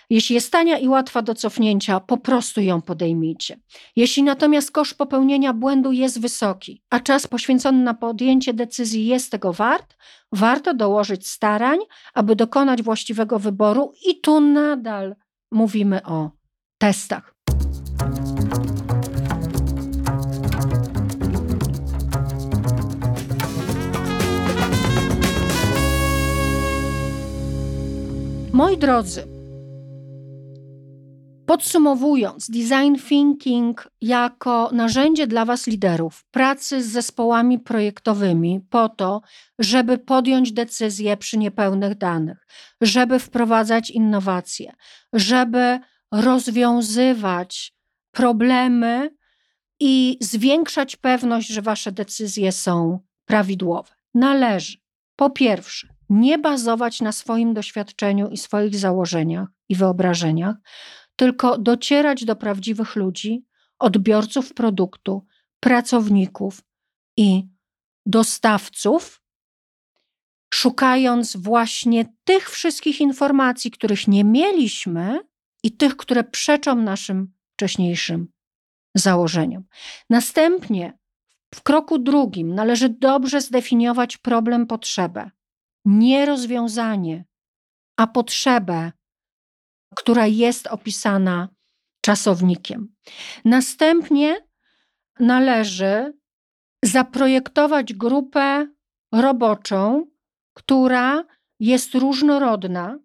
[0.10, 3.60] Jeśli jest tania i łatwa do cofnięcia, po prostu ją podejmijcie.
[3.96, 9.54] Jeśli natomiast koszt popełnienia błędu jest wysoki, a czas poświęcony na podjęcie decyzji jest tego
[9.54, 9.96] wart,
[10.32, 11.80] warto dołożyć starań,
[12.14, 15.16] aby dokonać właściwego wyboru, i tu nadal
[15.52, 16.32] mówimy o
[16.78, 17.36] testach.
[28.54, 29.28] Moi drodzy,
[31.46, 39.22] Podsumowując, design thinking jako narzędzie dla Was liderów pracy z zespołami projektowymi po to,
[39.60, 42.48] żeby podjąć decyzje przy niepełnych danych,
[42.82, 44.74] żeby wprowadzać innowacje,
[45.14, 45.80] żeby
[46.12, 47.74] rozwiązywać
[48.12, 49.16] problemy
[49.80, 53.92] i zwiększać pewność, że Wasze decyzje są prawidłowe.
[54.14, 54.78] Należy
[55.16, 60.56] po pierwsze nie bazować na swoim doświadczeniu i swoich założeniach i wyobrażeniach,
[61.16, 63.46] tylko docierać do prawdziwych ludzi,
[63.80, 65.26] odbiorców produktu,
[65.60, 66.62] pracowników
[67.18, 67.48] i
[68.06, 69.22] dostawców,
[70.54, 75.20] szukając właśnie tych wszystkich informacji, których nie mieliśmy
[75.64, 78.28] i tych, które przeczą naszym wcześniejszym
[78.96, 79.64] założeniom.
[80.10, 80.98] Następnie
[81.56, 85.32] w kroku drugim należy dobrze zdefiniować problem, potrzebę.
[85.86, 87.26] Nie rozwiązanie,
[87.98, 88.92] a potrzebę
[89.96, 91.50] która jest opisana
[92.02, 92.94] czasownikiem.
[93.46, 94.38] Następnie
[95.20, 96.14] należy
[96.84, 98.68] zaprojektować grupę
[99.12, 100.06] roboczą,
[100.54, 101.24] która
[101.60, 103.00] jest różnorodna,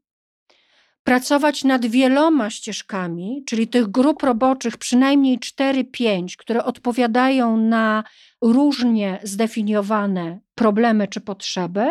[1.02, 8.04] pracować nad wieloma ścieżkami, czyli tych grup roboczych przynajmniej 4-5, które odpowiadają na
[8.42, 11.90] różnie zdefiniowane problemy czy potrzeby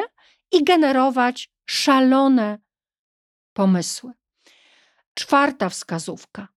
[0.51, 2.59] i generować szalone
[3.53, 4.11] pomysły.
[5.13, 6.47] Czwarta wskazówka.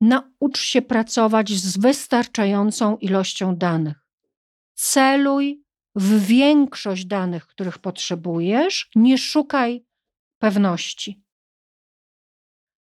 [0.00, 4.06] Naucz się pracować z wystarczającą ilością danych.
[4.74, 9.86] Celuj w większość danych, których potrzebujesz, nie szukaj
[10.38, 11.22] pewności.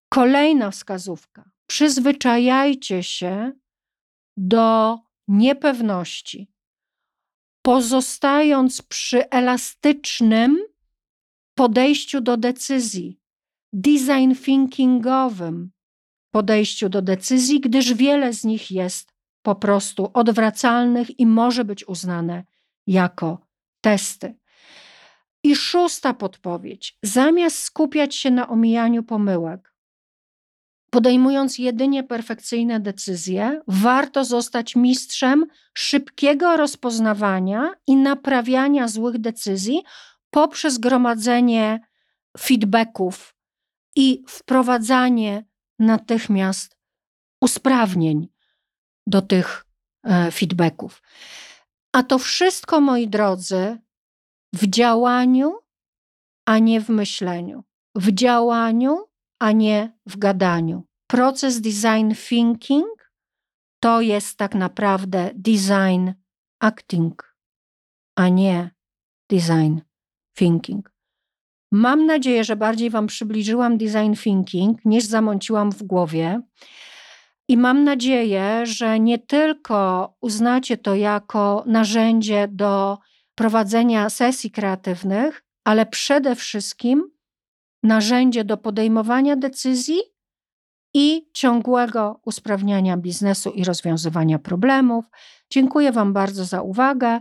[0.08, 1.50] Kolejna wskazówka.
[1.66, 3.52] Przyzwyczajajcie się
[4.36, 4.98] do
[5.28, 6.48] niepewności,
[7.66, 10.58] pozostając przy elastycznym
[11.54, 13.20] podejściu do decyzji,
[13.72, 15.70] design thinkingowym
[16.30, 19.12] podejściu do decyzji, gdyż wiele z nich jest
[19.42, 22.44] po prostu odwracalnych i może być uznane
[22.86, 23.46] jako
[23.80, 24.34] testy.
[25.44, 29.74] I szósta podpowiedź: zamiast skupiać się na omijaniu pomyłek,
[30.90, 39.82] podejmując jedynie perfekcyjne decyzje, warto zostać mistrzem szybkiego rozpoznawania i naprawiania złych decyzji
[40.30, 41.80] poprzez gromadzenie
[42.38, 43.34] feedbacków
[43.96, 45.44] i wprowadzanie
[45.78, 46.76] natychmiast
[47.40, 48.28] usprawnień
[49.06, 49.66] do tych
[50.04, 51.02] e, feedbacków.
[51.92, 53.78] A to wszystko, moi drodzy,
[54.52, 55.58] w działaniu,
[56.46, 57.64] a nie w myśleniu.
[57.94, 59.04] W działaniu,
[59.38, 60.84] a nie w gadaniu.
[61.06, 63.10] Proces design thinking
[63.80, 66.12] to jest tak naprawdę design
[66.58, 67.36] acting,
[68.16, 68.70] a nie
[69.30, 69.80] design
[70.38, 70.92] thinking.
[71.72, 76.40] Mam nadzieję, że bardziej Wam przybliżyłam design thinking niż zamąciłam w głowie.
[77.48, 82.98] I mam nadzieję, że nie tylko uznacie to jako narzędzie do
[83.34, 87.10] prowadzenia sesji kreatywnych, ale przede wszystkim
[87.86, 89.98] narzędzie do podejmowania decyzji
[90.94, 95.04] i ciągłego usprawniania biznesu i rozwiązywania problemów.
[95.50, 97.20] Dziękuję Wam bardzo za uwagę.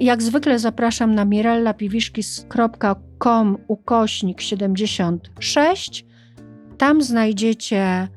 [0.00, 6.04] Jak zwykle zapraszam na mirellapiwiszkis.com ukośnik 76.
[6.78, 8.08] Tam znajdziecie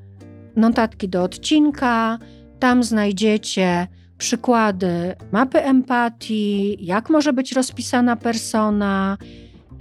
[0.56, 2.20] notatki do odcinka,
[2.60, 3.88] tam znajdziecie
[4.18, 9.18] przykłady mapy empatii, jak może być rozpisana persona,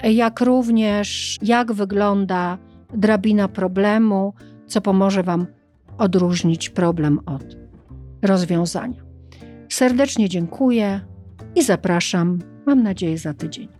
[0.05, 2.59] jak również jak wygląda
[2.95, 4.35] drabina problemu,
[4.67, 5.47] co pomoże Wam
[5.99, 7.57] odróżnić problem od
[8.23, 9.03] rozwiązania.
[9.69, 11.01] Serdecznie dziękuję
[11.55, 13.78] i zapraszam, mam nadzieję, za tydzień.